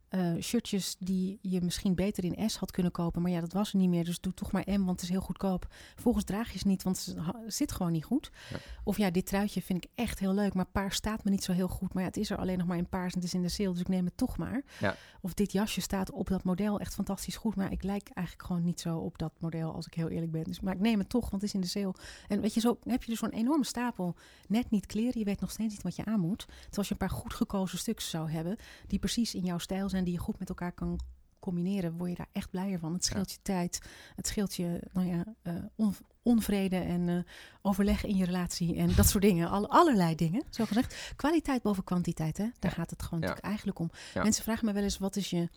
Eh, 0.08 0.34
shirtjes 0.42 0.96
die 1.00 1.40
je 1.42 1.62
misschien 1.62 1.96
beter 1.96 2.24
in 2.24 2.50
S 2.50 2.56
had 2.56 2.72
kunnen 2.72 2.92
kopen, 2.92 3.22
maar 3.22 3.32
ja, 3.32 3.40
dat 3.40 3.54
was 3.54 3.72
er 3.72 3.78
niet 3.78 3.90
meer. 3.90 4.06
Dus 4.06 4.20
doe 4.20 4.34
toch 4.34 4.52
maar 4.52 4.64
M, 4.66 4.84
want 4.84 4.90
het 4.90 5.02
is 5.02 5.10
heel 5.10 5.22
goedkoop. 5.22 5.68
Volgens 5.96 6.24
draag 6.24 6.52
je 6.52 6.60
ze 6.60 6.68
niet, 6.68 6.84
want 6.84 7.16
het 7.18 7.54
zit 7.54 7.72
gewoon 7.72 7.92
niet 7.92 8.06
goed. 8.06 8.32
Ja. 8.50 8.58
Of 8.84 8.98
ja, 8.98 9.12
dit 9.12 9.26
truitje 9.26 9.62
vind 9.62 9.84
ik 9.84 9.92
echt 9.96 10.20
heel 10.20 10.34
leuk, 10.34 10.54
maar 10.54 10.66
paars 10.66 10.96
staat 10.96 11.24
me 11.24 11.32
niet 11.32 11.44
zo 11.44 11.52
heel 11.52 11.68
goed. 11.68 11.94
Maar 11.94 12.04
ja, 12.04 12.10
het 12.10 12.18
is 12.18 12.30
er 12.30 12.38
alleen 12.38 12.58
nog 12.58 12.68
maar 12.68 12.78
in 12.78 12.90
paars 12.90 13.14
en 13.14 13.20
het 13.20 13.28
is 13.28 13.34
in 13.34 13.42
de 13.42 13.50
sale, 13.50 13.72
dus 13.72 13.80
ik 13.80 13.88
neem 13.88 14.06
het 14.06 14.18
toch 14.18 14.38
maar. 14.38 14.64
Ja. 14.80 14.96
Of 15.22 15.34
dit 15.34 15.52
jasje 15.52 15.82
staat 15.82 16.12
op 16.12 16.28
dat 16.28 16.44
model 16.44 16.80
echt 16.80 16.94
fantastisch 16.94 17.36
goed, 17.36 17.56
maar 17.56 17.72
ik 17.72 17.84
lijk 17.84 18.10
eigenlijk 18.14 18.48
gewoon 18.48 18.64
niet 18.64 18.80
zo 18.80 18.98
op 18.98 19.18
dat 19.18 19.34
model, 19.40 19.74
als 19.74 19.86
ik 19.86 19.94
heel 19.94 20.10
eerlijk 20.10 20.32
ben. 20.32 20.44
Dus, 20.44 20.60
maar 20.60 20.74
ik 20.74 20.80
neem 20.80 21.00
het 21.00 21.10
toch, 21.10 21.30
want 21.30 21.42
het 21.42 21.44
is 21.44 21.54
in 21.54 21.62
de 21.62 21.68
sale. 21.68 21.94
En 22.28 22.42
weet 22.42 22.54
je, 22.54 22.60
zo 22.60 22.78
heb 22.84 23.04
je 23.04 23.10
dus 23.12 23.20
zo'n 23.20 23.30
enorme 23.30 23.66
stapel 23.66 24.16
net 24.48 24.70
niet 24.70 24.86
kleren. 24.86 25.20
Je 25.20 25.26
weet 25.26 25.40
nog 25.40 25.52
steeds 25.52 25.74
niet 25.74 25.84
wat 25.84 25.96
je 25.96 26.06
aan 26.06 26.20
moet. 26.20 26.46
Terwijl 26.46 26.78
als 26.78 26.88
je 26.88 26.94
een 26.94 27.08
paar 27.08 27.10
goed 27.10 27.34
gekozen 27.34 27.78
stuks 27.78 28.10
zou 28.10 28.32
hebben, 28.32 28.58
die 28.88 29.00
precies 29.00 29.36
in 29.36 29.44
jouw 29.44 29.58
stijl 29.58 29.90
zijn, 29.90 29.97
die 30.04 30.14
je 30.14 30.20
goed 30.20 30.40
met 30.40 30.50
elkaar 30.50 30.72
kan 30.72 31.00
combineren, 31.40 31.98
word 31.98 32.10
je 32.10 32.16
daar 32.16 32.30
echt 32.32 32.50
blijer 32.50 32.80
van. 32.80 32.94
Het 32.94 33.06
scheelt 33.06 33.32
je 33.32 33.38
tijd, 33.42 33.82
het 34.16 34.28
scheelt 34.28 34.56
je 34.56 34.82
nou 34.94 35.08
ja, 35.08 35.24
eh, 35.42 35.54
on- 35.76 35.96
onvrede 36.22 36.76
en 36.78 37.10
eh, 37.10 37.18
overleg 37.62 38.06
in 38.06 38.16
je 38.16 38.26
relatie 38.26 38.76
en 38.76 38.96
dat 38.96 39.08
soort 39.08 39.24
dingen. 39.24 39.50
Alle, 39.50 39.68
allerlei 39.68 40.16
dingen, 40.16 40.44
zo 40.50 40.66
gezegd. 40.66 41.14
Kwaliteit 41.16 41.62
boven 41.62 41.84
kwantiteit, 41.84 42.38
hè? 42.38 42.44
daar 42.60 42.72
Ja. 42.72 42.78
gaat 42.78 42.90
het 42.90 43.04
gewoon 43.04 43.22
Ja. 43.24 43.38
eigenlijk 43.40 43.80
om. 43.80 43.90
Ja. 44.14 44.24
Mensen 44.24 44.44
vragen 44.44 44.66
me 44.66 44.74
wel 44.74 44.84
eens, 44.84 44.98
wat 44.98 45.16
is 45.16 45.30
je, 45.30 45.50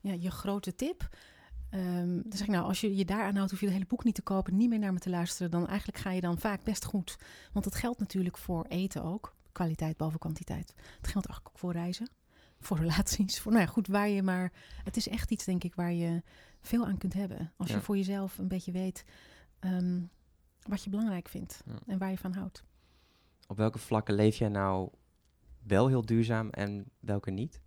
ja, 0.00 0.12
je 0.12 0.30
grote 0.30 0.74
tip? 0.74 1.08
Ehm, 1.70 2.06
dan 2.22 2.32
zeg 2.38 2.40
ik 2.46 2.52
nou, 2.52 2.64
als 2.64 2.80
je 2.80 2.96
je 2.96 3.04
daaraan 3.04 3.36
houdt, 3.36 3.50
hoef 3.50 3.60
je 3.60 3.66
het 3.66 3.74
hele 3.74 3.86
boek 3.88 4.04
niet 4.04 4.14
te 4.14 4.22
kopen, 4.22 4.56
niet 4.56 4.68
meer 4.68 4.78
naar 4.78 4.92
me 4.92 4.98
te 4.98 5.10
luisteren. 5.10 5.50
Dan 5.50 5.66
eigenlijk 5.66 5.98
ga 5.98 6.10
je 6.10 6.20
dan 6.20 6.38
vaak 6.38 6.62
best 6.64 6.84
goed. 6.84 7.16
Want 7.52 7.64
dat 7.64 7.74
geldt 7.74 7.98
natuurlijk 7.98 8.38
voor 8.38 8.64
eten 8.68 9.02
ook. 9.02 9.36
Kwaliteit 9.52 9.96
boven 9.96 10.18
kwantiteit. 10.18 10.68
Het 10.76 11.08
geldt 11.08 11.26
eigenlijk 11.26 11.48
ook 11.48 11.58
voor 11.58 11.72
reizen, 11.72 12.08
voor 12.60 12.76
relaties. 12.78 13.40
Voor, 13.40 13.52
nou 13.52 13.64
ja, 13.64 13.70
goed, 13.70 13.86
waar 13.86 14.08
je 14.08 14.22
maar. 14.22 14.52
Het 14.84 14.96
is 14.96 15.08
echt 15.08 15.30
iets, 15.30 15.44
denk 15.44 15.64
ik, 15.64 15.74
waar 15.74 15.92
je 15.92 16.22
veel 16.60 16.86
aan 16.86 16.98
kunt 16.98 17.12
hebben. 17.14 17.52
Als 17.56 17.68
Ja. 17.68 17.74
je 17.74 17.80
voor 17.80 17.96
jezelf 17.96 18.38
een 18.38 18.48
beetje 18.48 18.72
weet 18.72 19.04
ehm, 19.58 20.00
wat 20.68 20.84
je 20.84 20.90
belangrijk 20.90 21.28
vindt 21.28 21.62
Ja. 21.66 21.78
en 21.86 21.98
waar 21.98 22.10
je 22.10 22.18
van 22.18 22.32
houdt. 22.34 22.64
Op 23.46 23.56
welke 23.56 23.78
vlakken 23.78 24.14
leef 24.14 24.36
jij 24.36 24.48
nou 24.48 24.88
wel 25.62 25.88
heel 25.88 26.04
duurzaam 26.06 26.50
en 26.50 26.90
welke 27.00 27.30
niet? 27.30 27.60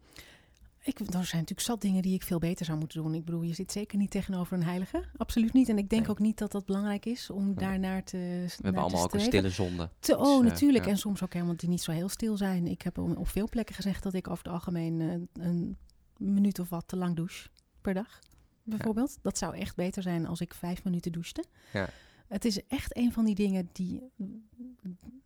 Ik, 0.84 1.00
er 1.00 1.06
zijn 1.06 1.18
natuurlijk 1.22 1.60
zat 1.60 1.82
dingen 1.82 2.02
die 2.02 2.14
ik 2.14 2.24
veel 2.24 2.40
beter 2.40 2.66
zou 2.66 2.78
moeten 2.78 3.04
doen. 3.04 3.14
Ik 3.14 3.26
bedoel, 3.26 3.42
je 3.42 3.54
zit 3.54 3.72
zeker 3.72 3.98
niet 3.98 4.12
tegenover 4.12 4.58
een 4.58 4.64
heilige. 4.64 5.04
Absoluut 5.18 5.54
niet. 5.54 5.70
En 5.70 5.78
ik 5.78 5.90
denk 5.90 6.02
Nee. 6.02 6.12
ook 6.12 6.20
niet 6.20 6.38
dat 6.38 6.52
dat 6.52 6.66
belangrijk 6.66 7.06
is 7.06 7.30
om 7.30 7.56
daarnaar 7.56 8.04
te 8.04 8.18
We 8.18 8.64
hebben 8.64 8.82
allemaal 8.82 9.04
ook 9.04 9.14
een 9.14 9.20
stille 9.20 9.50
zonde. 9.50 9.90
Te, 10.00 10.18
oh, 10.18 10.38
eh, 10.38 10.44
natuurlijk. 10.44 10.86
ja. 10.86 10.92
En 10.92 10.98
soms 10.98 11.24
ook 11.24 11.34
helemaal 11.34 11.56
die 11.56 11.70
niet 11.70 11.82
zo 11.82 11.92
heel 11.92 12.10
stil 12.10 12.38
zijn. 12.38 12.68
Ik 12.68 12.82
heb 12.82 12.98
op 12.98 13.18
op 13.18 13.28
veel 13.28 13.50
plekken 13.50 13.76
gezegd 13.76 14.04
dat 14.04 14.14
ik 14.14 14.30
over 14.30 14.44
het 14.44 14.54
algemeen 14.54 15.02
eh, 15.02 15.44
een 15.46 15.78
minuut 16.18 16.60
of 16.60 16.70
wat 16.70 16.88
te 16.88 16.96
lang 16.96 17.16
douche 17.16 17.50
per 17.82 17.94
dag. 17.94 18.20
Bijvoorbeeld. 18.64 19.18
Dat 19.22 19.38
zou 19.38 19.56
echt 19.56 19.76
beter 19.76 20.02
zijn 20.02 20.28
als 20.28 20.42
ik 20.42 20.54
vijf 20.54 20.84
minuten 20.84 21.12
douchte. 21.12 21.44
Ja. 21.74 21.90
Het 22.32 22.46
is 22.46 22.68
echt 22.68 22.98
een 22.98 23.12
van 23.14 23.26
die 23.26 23.36
dingen 23.36 23.70
die. 23.72 24.02
die- 24.16 24.50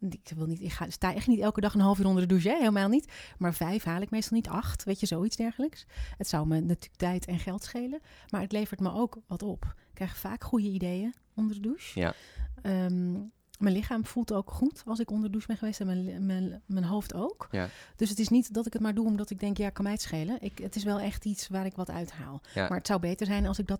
Ik, 0.09 0.31
wil 0.35 0.45
niet, 0.45 0.61
ik 0.61 0.71
ga, 0.71 0.89
sta 0.89 1.13
echt 1.13 1.27
niet 1.27 1.39
elke 1.39 1.61
dag 1.61 1.73
een 1.73 1.79
half 1.79 1.99
uur 1.99 2.05
onder 2.05 2.21
de 2.21 2.27
douche, 2.27 2.49
hè? 2.49 2.57
helemaal 2.57 2.87
niet. 2.89 3.11
Maar 3.37 3.53
vijf 3.53 3.83
haal 3.83 4.01
ik 4.01 4.09
meestal 4.09 4.37
niet, 4.37 4.47
acht, 4.47 4.83
weet 4.83 4.99
je, 4.99 5.05
zoiets 5.05 5.35
dergelijks. 5.35 5.85
Het 6.17 6.27
zou 6.27 6.47
me 6.47 6.59
natuurlijk 6.59 6.95
tijd 6.95 7.25
en 7.25 7.39
geld 7.39 7.63
schelen, 7.63 7.99
maar 8.29 8.41
het 8.41 8.51
levert 8.51 8.79
me 8.79 8.91
ook 8.93 9.17
wat 9.27 9.43
op. 9.43 9.63
Ik 9.65 9.93
krijg 9.93 10.17
vaak 10.17 10.43
goede 10.43 10.67
ideeën 10.67 11.13
onder 11.35 11.55
de 11.55 11.61
douche. 11.61 11.99
Ja. 11.99 12.13
Ehm, 12.61 13.11
mijn 13.59 13.73
lichaam 13.75 14.05
voelt 14.05 14.33
ook 14.33 14.51
goed 14.51 14.83
als 14.85 14.99
ik 14.99 15.09
onder 15.09 15.23
de 15.25 15.29
douche 15.31 15.47
ben 15.47 15.57
geweest 15.57 15.79
en 15.79 15.85
mijn, 15.85 16.25
mijn, 16.25 16.61
mijn 16.65 16.83
hoofd 16.85 17.13
ook. 17.13 17.47
Ja. 17.51 17.69
Dus 17.95 18.09
het 18.09 18.19
is 18.19 18.29
niet 18.29 18.53
dat 18.53 18.65
ik 18.65 18.73
het 18.73 18.81
maar 18.81 18.93
doe 18.93 19.05
omdat 19.05 19.29
ik 19.29 19.39
denk, 19.39 19.57
ja, 19.57 19.69
kan 19.69 19.83
mij 19.83 19.93
het 19.93 20.01
schelen. 20.01 20.37
Ik, 20.41 20.57
het 20.57 20.75
is 20.75 20.83
wel 20.83 20.99
echt 20.99 21.25
iets 21.25 21.47
waar 21.47 21.65
ik 21.65 21.75
wat 21.75 21.89
uithaal. 21.89 22.41
Ja. 22.53 22.67
Maar 22.67 22.77
het 22.77 22.87
zou 22.87 22.99
beter 22.99 23.25
zijn 23.25 23.45
als 23.45 23.59
ik 23.59 23.67
dat 23.67 23.79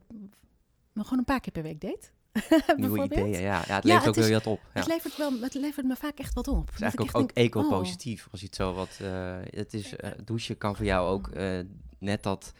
gewoon 0.94 1.20
een 1.20 1.26
paar 1.26 1.40
keer 1.40 1.54
per 1.54 1.64
week 1.64 1.82
deed. 1.82 2.14
Nieuwe 2.78 3.04
ideeën, 3.04 3.42
ja. 3.42 3.64
ja 3.68 3.76
het 3.76 3.84
Ja, 3.84 3.94
levert 3.94 4.06
het 4.06 4.18
ook 4.18 4.24
weer 4.24 4.34
wat 4.34 4.48
op. 4.48 4.60
Ja. 4.74 4.80
Het, 4.80 4.88
levert 4.88 5.18
wel, 5.18 5.32
het 5.42 5.54
levert 5.54 5.86
me 5.86 5.96
vaak 5.96 6.18
echt 6.20 6.34
wat 6.34 6.48
op. 6.48 6.66
Het 6.66 6.76
is 6.76 6.82
eigenlijk 6.82 7.18
ook, 7.18 7.24
ook 7.24 7.32
oh, 7.34 7.44
eco-positief. 7.44 8.28
Als 8.32 8.40
je 8.40 8.46
het 8.46 8.56
zo 8.56 8.74
wat... 8.74 8.98
eh, 9.02 9.36
het 9.50 9.74
is, 9.74 9.96
eh, 9.96 10.12
douchen 10.24 10.58
kan 10.58 10.76
voor 10.76 10.86
jou 10.86 11.10
ook 11.10 11.28
eh, 11.28 11.60
net 12.00 12.24
dat 12.24 12.54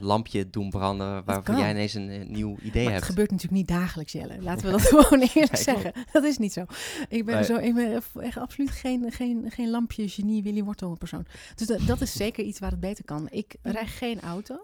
lampje 0.00 0.50
doen 0.50 0.70
branden... 0.70 1.24
waarvoor 1.24 1.56
jij 1.56 1.70
ineens 1.70 1.94
een, 1.94 2.32
nieuw 2.32 2.56
idee 2.62 2.82
Maar 2.84 2.92
hebt. 2.92 2.94
het 2.94 3.04
gebeurt 3.04 3.30
natuurlijk 3.30 3.58
niet 3.58 3.68
dagelijks, 3.68 4.12
Jelle. 4.12 4.42
Laten 4.48 4.66
we 4.66 4.72
dat 4.72 4.80
gewoon 4.80 5.20
eerlijk 5.20 5.52
Nee, 5.52 5.62
zeggen. 5.62 5.92
Dat 6.12 6.24
is 6.24 6.38
niet 6.38 6.52
zo. 6.52 6.64
Ik 7.08 7.24
ben, 7.24 7.34
Nee. 7.34 7.44
zo, 7.44 7.56
ik 7.56 7.74
ben 7.74 8.02
echt 8.20 8.38
absoluut 8.38 8.70
geen, 8.70 9.12
geen, 9.12 9.44
geen 9.48 9.70
lampje 9.70 10.08
genie 10.08 10.42
Willy 10.42 10.62
Wortel 10.62 10.94
persoon. 10.96 11.26
Dus 11.54 11.66
dat, 11.66 11.86
dat 11.86 12.00
is 12.00 12.12
zeker 12.12 12.44
iets 12.44 12.58
waar 12.58 12.70
het 12.70 12.80
beter 12.80 13.04
kan. 13.04 13.28
Ik 13.30 13.56
rijd 13.62 13.88
geen 13.88 14.20
auto. 14.20 14.60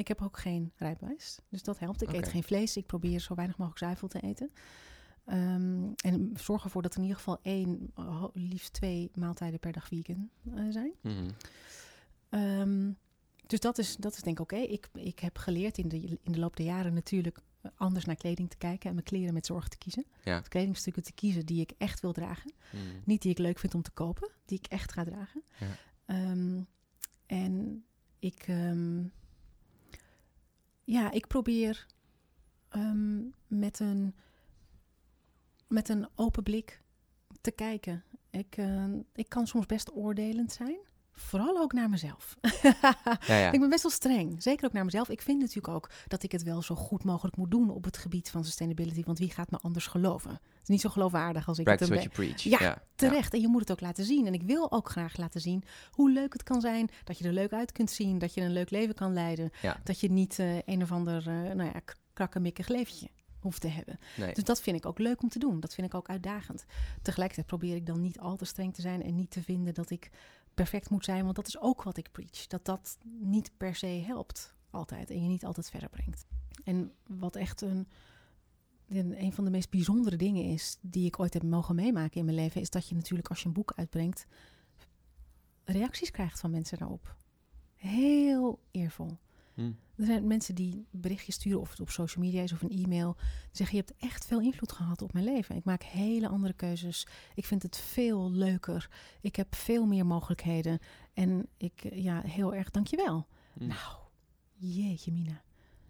Ik 0.00 0.08
heb 0.08 0.22
ook 0.22 0.38
geen 0.38 0.72
rijbewijs. 0.76 1.38
Dus 1.48 1.62
dat 1.62 1.78
helpt. 1.78 2.02
Ik 2.02 2.12
eet 2.12 2.28
geen 2.28 2.42
vlees. 2.42 2.76
Ik 2.76 2.86
probeer 2.86 3.20
zo 3.20 3.34
weinig 3.34 3.56
mogelijk 3.56 3.84
zuivel 3.84 4.08
te 4.08 4.20
eten. 4.20 4.50
Ehm, 5.24 5.92
en 5.96 6.32
zorg 6.34 6.64
ervoor 6.64 6.82
dat 6.82 6.92
er 6.92 6.96
in 6.96 7.02
ieder 7.02 7.18
geval 7.18 7.38
één, 7.42 7.92
liefst 8.32 8.72
twee 8.72 9.10
maaltijden 9.14 9.60
per 9.60 9.72
dag 9.72 9.86
vegan 9.86 10.30
eh, 10.54 10.64
zijn. 10.70 10.92
Mhm. 11.00 11.30
Ehm, 12.28 12.92
dus 13.46 13.60
dat 13.60 13.78
is, 13.78 13.96
dat 13.96 14.16
is 14.16 14.22
denk 14.22 14.38
ik 14.38 14.42
oké. 14.42 14.56
Ik, 14.56 14.88
ik 14.94 15.18
heb 15.18 15.38
geleerd 15.38 15.78
in 15.78 15.88
de, 15.88 16.18
in 16.22 16.32
de 16.32 16.38
loop 16.38 16.56
der 16.56 16.66
jaren 16.66 16.94
natuurlijk 16.94 17.38
eh, 17.60 17.70
anders 17.74 18.04
naar 18.04 18.16
kleding 18.16 18.50
te 18.50 18.56
kijken 18.56 18.88
en 18.88 18.94
mijn 18.94 19.06
kleren 19.06 19.34
met 19.34 19.46
zorg 19.46 19.68
te 19.68 19.78
kiezen. 19.78 20.06
Ja. 20.24 20.40
Kledingstukken 20.40 21.02
te 21.02 21.12
kiezen 21.12 21.46
die 21.46 21.60
ik 21.60 21.72
echt 21.78 22.00
wil 22.00 22.12
dragen. 22.12 22.52
Mhm. 22.72 22.82
Niet 23.04 23.22
die 23.22 23.30
ik 23.30 23.38
leuk 23.38 23.58
vind 23.58 23.74
om 23.74 23.82
te 23.82 23.90
kopen, 23.90 24.30
die 24.44 24.58
ik 24.58 24.66
echt 24.66 24.92
ga 24.92 25.04
dragen. 25.04 25.42
Ja. 25.58 25.76
Ehm, 26.04 26.62
en 27.26 27.84
ik, 28.18 28.46
ja, 30.90 31.10
ik 31.10 31.26
probeer 31.26 31.86
ehm, 32.68 33.22
met, 33.46 33.80
een, 33.80 34.14
met 35.68 35.88
een 35.88 36.08
open 36.14 36.42
blik 36.42 36.82
te 37.40 37.50
kijken. 37.50 38.04
Ik, 38.30 38.56
uh, 38.56 38.84
ik 39.12 39.28
kan 39.28 39.46
soms 39.46 39.66
best 39.66 39.92
oordelend 39.92 40.52
zijn. 40.52 40.78
Vooral 41.20 41.58
ook 41.58 41.72
naar 41.72 41.88
mezelf. 41.88 42.36
ja, 43.26 43.36
ja. 43.36 43.52
Ik 43.52 43.60
ben 43.60 43.68
best 43.68 43.82
wel 43.82 43.92
streng. 43.92 44.42
Zeker 44.42 44.66
ook 44.66 44.72
naar 44.72 44.84
mezelf. 44.84 45.08
Ik 45.08 45.22
vind 45.22 45.40
natuurlijk 45.40 45.74
ook 45.74 45.90
dat 46.08 46.22
ik 46.22 46.32
het 46.32 46.42
wel 46.42 46.62
zo 46.62 46.74
goed 46.74 47.04
mogelijk 47.04 47.36
moet 47.36 47.50
doen 47.50 47.70
op 47.70 47.84
het 47.84 47.96
gebied 47.96 48.30
van 48.30 48.44
sustainability. 48.44 49.02
Want 49.04 49.18
wie 49.18 49.30
gaat 49.30 49.50
me 49.50 49.58
anders 49.58 49.86
geloven? 49.86 50.30
Het 50.30 50.62
is 50.62 50.68
niet 50.68 50.80
zo 50.80 50.88
geloofwaardig 50.88 51.48
als 51.48 51.58
ik 51.58 51.64
Practice 51.64 51.94
het 51.94 52.08
preach. 52.08 52.42
Ja, 52.42 52.58
ja, 52.60 52.82
terecht. 52.94 53.34
En 53.34 53.40
je 53.40 53.48
moet 53.48 53.60
het 53.60 53.70
ook 53.70 53.80
laten 53.80 54.04
zien. 54.04 54.26
En 54.26 54.34
ik 54.34 54.42
wil 54.42 54.72
ook 54.72 54.88
graag 54.88 55.16
laten 55.16 55.40
zien 55.40 55.64
hoe 55.90 56.10
leuk 56.10 56.32
het 56.32 56.42
kan 56.42 56.60
zijn. 56.60 56.90
Dat 57.04 57.18
je 57.18 57.24
er 57.24 57.32
leuk 57.32 57.52
uit 57.52 57.72
kunt 57.72 57.90
zien. 57.90 58.18
Dat 58.18 58.34
je 58.34 58.40
een 58.40 58.52
leuk 58.52 58.70
leven 58.70 58.94
kan 58.94 59.12
leiden. 59.12 59.50
Dat 59.84 60.00
je 60.00 60.10
niet 60.10 60.38
uh, 60.38 60.58
een 60.64 60.82
of 60.82 60.92
ander 60.92 61.28
uh, 61.28 61.54
nou 61.54 61.64
ja, 61.64 61.80
krakkemikkig 62.12 62.68
leventje 62.68 63.08
hoeft 63.40 63.60
te 63.60 63.68
hebben. 63.68 63.98
Nee. 64.16 64.34
Dus 64.34 64.44
dat 64.44 64.60
vind 64.60 64.76
ik 64.76 64.86
ook 64.86 64.98
leuk 64.98 65.22
om 65.22 65.28
te 65.28 65.38
doen. 65.38 65.60
Dat 65.60 65.74
vind 65.74 65.86
ik 65.86 65.94
ook 65.94 66.08
uitdagend. 66.08 66.64
Tegelijkertijd 67.02 67.46
probeer 67.46 67.76
ik 67.76 67.86
dan 67.86 68.00
niet 68.00 68.18
al 68.18 68.36
te 68.36 68.44
streng 68.44 68.74
te 68.74 68.80
zijn 68.80 69.02
en 69.02 69.14
niet 69.14 69.30
te 69.30 69.42
vinden 69.42 69.74
dat 69.74 69.90
ik 69.90 70.10
perfect 70.54 70.90
moet 70.90 71.04
zijn, 71.04 71.24
want 71.24 71.36
dat 71.36 71.46
is 71.46 71.60
ook 71.60 71.82
wat 71.82 71.96
ik 71.96 72.12
preach. 72.12 72.46
Dat 72.46 72.64
dat 72.64 72.98
niet 73.20 73.50
per 73.56 73.74
se 73.74 73.86
helpt 73.86 74.54
altijd 74.70 75.10
en 75.10 75.22
je 75.22 75.28
niet 75.28 75.44
altijd 75.44 75.70
verder 75.70 75.88
brengt. 75.88 76.26
En 76.64 76.92
wat 77.06 77.36
echt 77.36 77.60
een, 77.60 77.86
een 78.88 79.32
van 79.32 79.44
de 79.44 79.50
meest 79.50 79.70
bijzondere 79.70 80.16
dingen 80.16 80.44
is 80.44 80.78
die 80.80 81.06
ik 81.06 81.20
ooit 81.20 81.34
heb 81.34 81.42
mogen 81.42 81.74
meemaken 81.74 82.18
in 82.18 82.24
mijn 82.24 82.36
leven, 82.36 82.60
is 82.60 82.70
dat 82.70 82.88
je 82.88 82.94
natuurlijk 82.94 83.28
als 83.28 83.40
je 83.40 83.46
een 83.46 83.52
boek 83.52 83.72
uitbrengt, 83.76 84.26
reacties 85.64 86.10
krijgt 86.10 86.40
van 86.40 86.50
mensen 86.50 86.78
daarop. 86.78 87.16
Heel 87.74 88.60
eervol. 88.70 89.16
Hm. 89.54 89.72
Er 90.00 90.06
zijn 90.06 90.26
mensen 90.26 90.54
die 90.54 90.86
berichtjes 90.90 91.34
sturen, 91.34 91.60
of 91.60 91.70
het 91.70 91.80
op 91.80 91.90
social 91.90 92.24
media 92.24 92.42
is 92.42 92.52
of 92.52 92.62
een 92.62 92.84
e-mail. 92.84 93.16
Die 93.16 93.48
zeggen: 93.52 93.76
Je 93.76 93.84
hebt 93.86 94.02
echt 94.02 94.26
veel 94.26 94.40
invloed 94.40 94.72
gehad 94.72 95.02
op 95.02 95.12
mijn 95.12 95.24
leven. 95.24 95.56
Ik 95.56 95.64
maak 95.64 95.82
hele 95.82 96.28
andere 96.28 96.52
keuzes. 96.52 97.06
Ik 97.34 97.46
vind 97.46 97.62
het 97.62 97.76
veel 97.76 98.30
leuker. 98.30 98.88
Ik 99.20 99.36
heb 99.36 99.54
veel 99.54 99.86
meer 99.86 100.06
mogelijkheden. 100.06 100.78
En 101.14 101.46
ik, 101.56 101.86
ja, 101.92 102.20
heel 102.20 102.54
erg 102.54 102.70
dankjewel. 102.70 103.26
Hm. 103.52 103.66
Nou, 103.66 103.96
jeetje, 104.56 105.12
Mina. 105.12 105.42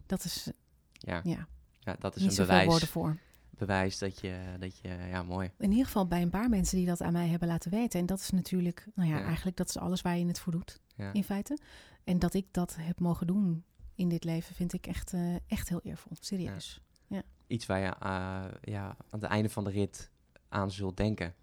Dat 0.07 0.25
is. 0.25 0.51
Ja, 0.93 1.21
ja, 1.25 1.49
ja 1.81 1.97
dat 1.99 2.17
is 2.17 2.23
een 2.23 2.47
bewijs. 2.47 2.85
voor. 2.85 3.19
Bewijs 3.51 3.99
dat 3.99 4.21
je, 4.21 4.57
dat 4.59 4.79
je, 4.79 4.89
ja, 4.89 5.23
mooi. 5.23 5.51
In 5.59 5.71
ieder 5.71 5.87
geval 5.87 6.07
bij 6.07 6.23
een 6.23 6.31
paar 6.31 6.49
mensen 6.49 6.77
die 6.77 6.87
dat 6.87 7.03
aan 7.03 7.13
mij 7.13 7.29
hebben 7.29 7.49
laten 7.49 7.71
weten. 7.71 8.01
En 8.01 8.07
dat 8.07 8.21
is 8.21 8.31
natuurlijk, 8.31 8.87
nou 8.95 9.09
ja, 9.09 9.23
eigenlijk 9.23 9.57
dat 9.57 9.69
is 9.69 9.79
alles 9.79 10.03
waar 10.03 10.19
je 10.19 10.27
het 10.27 10.41
voor 10.41 10.53
doet, 10.53 10.81
in 11.13 11.25
feite. 11.25 11.59
En 12.05 12.19
dat 12.19 12.35
ik 12.35 12.47
dat 12.51 12.77
heb 12.79 13.01
mogen 13.01 13.27
doen 13.27 13.65
in 14.01 14.09
dit 14.09 14.25
leven 14.25 14.55
vind 14.55 14.73
ik 14.73 14.87
echt, 14.87 15.13
uh, 15.13 15.35
echt 15.47 15.69
heel 15.69 15.81
eervol. 15.83 16.13
Serieus. 16.21 16.81
Ja. 17.07 17.23
Iets 17.47 17.67
waar 17.67 17.79
je 17.79 17.87
uh, 17.87 18.45
ja, 18.75 18.87
aan 18.87 19.21
het 19.21 19.23
einde 19.23 19.49
van 19.49 19.65
de 19.65 19.71
rit 19.71 20.11
aan 20.49 20.71
zult 20.71 20.97
denken. 20.97 21.35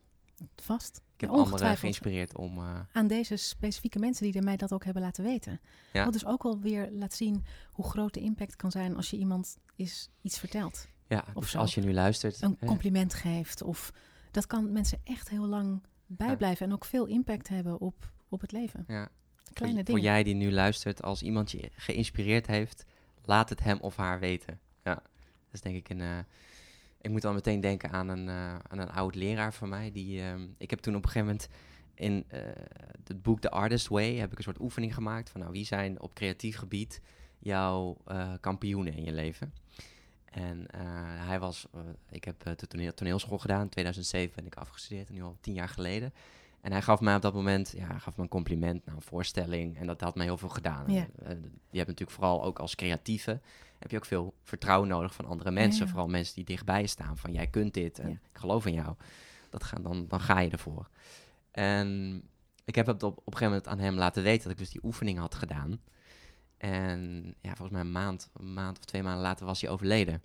Vast. 0.56 1.02
Ik 1.16 1.22
heb 1.22 1.30
anderen 1.30 1.78
geïnspireerd 1.78 2.36
om... 2.36 2.58
Uh... 2.58 2.80
Aan 2.92 3.08
deze 3.08 3.36
specifieke 3.36 4.00
mensen 4.00 4.32
die 4.32 4.42
mij 4.42 4.58
dat 4.58 4.74
ook 4.74 4.84
hebben 4.84 5.04
laten 5.04 5.24
weten. 5.24 5.60
Ja. 5.94 6.04
Wat 6.04 6.14
dus 6.14 6.26
ook 6.26 6.44
alweer 6.46 6.92
laat 6.92 7.14
zien 7.14 7.46
hoe 7.72 7.86
groot 7.86 8.14
de 8.14 8.20
impact 8.20 8.56
kan 8.56 8.72
zijn 8.72 8.96
als 8.96 9.10
je 9.10 9.18
iemand 9.18 9.58
is, 9.76 10.10
iets 10.22 10.40
vertelt. 10.40 10.88
Ja, 11.08 11.26
of 11.34 11.44
dus 11.44 11.56
als 11.56 11.76
je 11.76 11.82
nu 11.82 11.94
luistert... 11.94 12.42
Een 12.42 12.58
compliment 12.58 13.14
geeft. 13.14 13.62
Of 13.62 13.94
dat 14.32 14.48
kan 14.48 14.72
mensen 14.72 15.02
echt 15.04 15.30
heel 15.30 15.46
lang 15.46 15.84
bijblijven. 16.06 16.66
En 16.66 16.74
ook 16.74 16.86
veel 16.86 17.06
impact 17.06 17.48
hebben 17.48 17.80
op, 17.80 18.12
op 18.30 18.42
het 18.42 18.52
leven. 18.52 18.84
Ja. 18.88 19.10
Kleine 19.54 19.78
voor, 19.78 19.86
voor 19.86 20.00
jij 20.00 20.24
die 20.24 20.36
nu 20.36 20.52
luistert, 20.52 21.04
als 21.04 21.22
iemand 21.22 21.52
je 21.52 21.70
geïnspireerd 21.76 22.48
heeft, 22.48 22.86
laat 23.28 23.50
het 23.50 23.64
hem 23.64 23.80
of 23.80 23.96
haar 23.96 24.20
weten. 24.20 24.60
Ja, 24.84 24.94
dat 24.94 25.52
is 25.52 25.62
denk 25.62 25.76
ik 25.76 25.90
een. 25.90 26.00
Uh, 26.00 26.18
ik 27.02 27.10
moet 27.10 27.22
dan 27.22 27.34
meteen 27.34 27.62
denken 27.62 27.92
aan 27.92 28.08
een, 28.08 28.28
uh, 28.28 28.56
aan 28.68 28.80
een 28.80 28.92
oud 28.92 29.16
leraar 29.16 29.54
van 29.54 29.70
mij. 29.70 29.92
Die, 29.92 30.20
uh, 30.20 30.34
ik 30.58 30.70
heb 30.70 30.80
toen 30.80 30.96
op 30.96 31.04
een 31.04 31.10
gegeven 31.10 31.28
moment 31.28 31.50
in 31.94 32.26
uh, 32.34 32.40
het 33.04 33.22
boek 33.22 33.40
The 33.40 33.50
Artist 33.50 33.88
Way 33.88 34.16
heb 34.16 34.32
ik 34.32 34.38
een 34.38 34.44
soort 34.44 34.60
oefening 34.60 34.94
gemaakt 34.94 35.30
van 35.30 35.40
nou, 35.40 35.52
wie 35.52 35.66
zijn 35.66 36.02
op 36.02 36.14
creatief 36.14 36.58
gebied 36.58 37.02
jouw 37.40 37.98
kampioenen 38.40 38.94
in 38.94 39.04
je 39.04 39.12
leven. 39.12 39.54
En 40.26 40.66
hij 41.26 41.40
was, 41.40 41.66
ik 42.10 42.24
heb 42.24 42.44
de 42.44 42.68
toneel, 42.68 42.94
toneelschool 42.94 43.38
gedaan, 43.38 43.62
in 43.62 43.70
2007 43.70 44.36
ben 44.36 44.46
ik 44.46 44.56
afgestudeerd, 44.56 45.10
nu 45.10 45.22
al 45.22 45.38
tien 45.42 45.54
jaar 45.54 45.70
geleden. 45.70 46.14
En 46.62 46.72
hij 46.72 46.82
gaf 46.82 47.00
mij 47.00 47.16
op 47.16 47.22
dat 47.22 47.34
moment, 47.34 47.74
ja, 47.78 47.98
gaf 47.98 48.18
me 48.18 48.24
een 48.24 48.30
compliment 48.30 48.86
naar 48.86 48.96
een 48.96 49.02
voorstelling. 49.02 49.78
En 49.78 49.88
dat 49.88 50.02
had 50.02 50.16
mij 50.16 50.26
heel 50.26 50.38
veel 50.38 50.50
gedaan. 50.50 50.92
Ja. 50.92 51.08
Uh, 51.24 51.30
je 51.70 51.78
hebt 51.78 51.88
natuurlijk 51.88 52.12
vooral 52.12 52.44
ook 52.44 52.60
als 52.60 52.76
creatieve, 52.76 53.40
heb 53.80 53.92
je 53.92 53.98
ook 53.98 54.06
veel 54.06 54.34
vertrouwen 54.44 54.88
nodig 54.88 55.14
van 55.14 55.26
andere 55.26 55.52
mensen. 55.52 55.88
Vooral 55.88 56.08
mensen 56.08 56.36
die 56.36 56.44
dichtbij 56.44 56.86
staan, 56.86 57.18
van 57.18 57.34
jij 57.34 57.48
kunt 57.48 57.74
dit 57.74 58.00
en 58.00 58.10
ik 58.10 58.20
geloof 58.40 58.66
in 58.66 58.74
jou. 58.74 58.96
Dat 59.50 59.64
gaan, 59.64 59.82
dan, 59.82 60.06
dan 60.08 60.20
ga 60.20 60.40
je 60.40 60.50
ervoor. 60.50 60.90
En 61.52 62.22
ik 62.66 62.76
heb 62.76 62.86
het 62.86 63.04
op, 63.04 63.18
op 63.18 63.26
een 63.26 63.38
gegeven 63.38 63.48
moment 63.48 63.68
aan 63.68 63.80
hem 63.80 63.96
laten 63.96 64.24
weten 64.24 64.44
dat 64.44 64.52
ik 64.52 64.58
dus 64.58 64.70
die 64.70 64.84
oefening 64.84 65.20
had 65.20 65.36
gedaan. 65.36 65.80
En 66.58 67.26
ja, 67.42 67.50
volgens 67.50 67.72
mij 67.72 67.82
een 67.82 67.92
maand, 67.92 68.30
een 68.34 68.54
maand 68.54 68.78
of 68.78 68.86
twee 68.86 69.04
maanden 69.04 69.22
later 69.22 69.46
was 69.46 69.62
hij 69.62 69.70
overleden. 69.70 70.22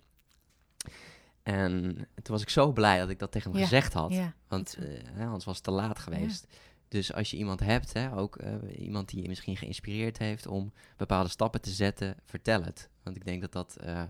En 1.43 1.95
toen 1.95 2.33
was 2.33 2.41
ik 2.41 2.49
zo 2.49 2.71
blij 2.71 2.99
dat 2.99 3.09
ik 3.09 3.19
dat 3.19 3.31
tegen 3.31 3.51
hem 3.51 3.61
gezegd 3.61 3.93
had. 3.93 4.13
Want 4.47 4.77
uh, 4.79 5.25
anders 5.25 5.45
was 5.45 5.55
het 5.55 5.63
te 5.63 5.71
laat 5.71 5.99
geweest. 5.99 6.47
Dus 6.87 7.13
als 7.13 7.31
je 7.31 7.37
iemand 7.37 7.59
hebt, 7.59 7.93
hè, 7.93 8.15
ook 8.17 8.41
uh, 8.41 8.55
iemand 8.77 9.09
die 9.09 9.21
je 9.21 9.27
misschien 9.27 9.57
geïnspireerd 9.57 10.17
heeft 10.17 10.47
om 10.47 10.73
bepaalde 10.97 11.29
stappen 11.29 11.61
te 11.61 11.69
zetten, 11.69 12.17
vertel 12.25 12.63
het. 12.63 12.89
Want 13.03 13.15
ik 13.15 13.25
denk 13.25 13.41
dat 13.41 13.51
dat, 13.51 13.77
uh, 13.83 14.03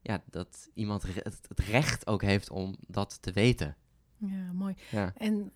ja, 0.00 0.22
dat 0.30 0.70
iemand 0.74 1.02
het, 1.02 1.24
het, 1.48 1.58
recht 1.58 2.06
ook 2.06 2.22
heeft 2.22 2.50
om 2.50 2.76
dat 2.86 3.22
te 3.22 3.32
weten. 3.32 3.76
Ja, 4.16 4.52
mooi. 4.52 4.74
En 5.16 5.52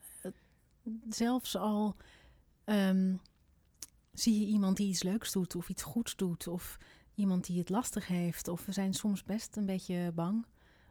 zelfs 1.09 1.57
al 1.57 1.97
um, 2.65 3.21
zie 4.13 4.41
je 4.41 4.47
iemand 4.47 4.77
die 4.77 4.89
iets 4.89 5.03
leuks 5.03 5.33
doet 5.33 5.57
of 5.57 5.69
iets 5.69 5.83
goeds 5.83 6.17
doet, 6.17 6.47
of 6.47 6.79
iemand 7.15 7.47
die 7.47 7.59
het 7.59 7.69
lastig 7.69 8.07
heeft, 8.07 8.49
of 8.49 8.67
we 8.67 8.73
zijn 8.73 8.95
soms 8.95 9.25
best 9.25 9.57
een 9.57 9.67
beetje 9.67 10.13
bang 10.15 10.47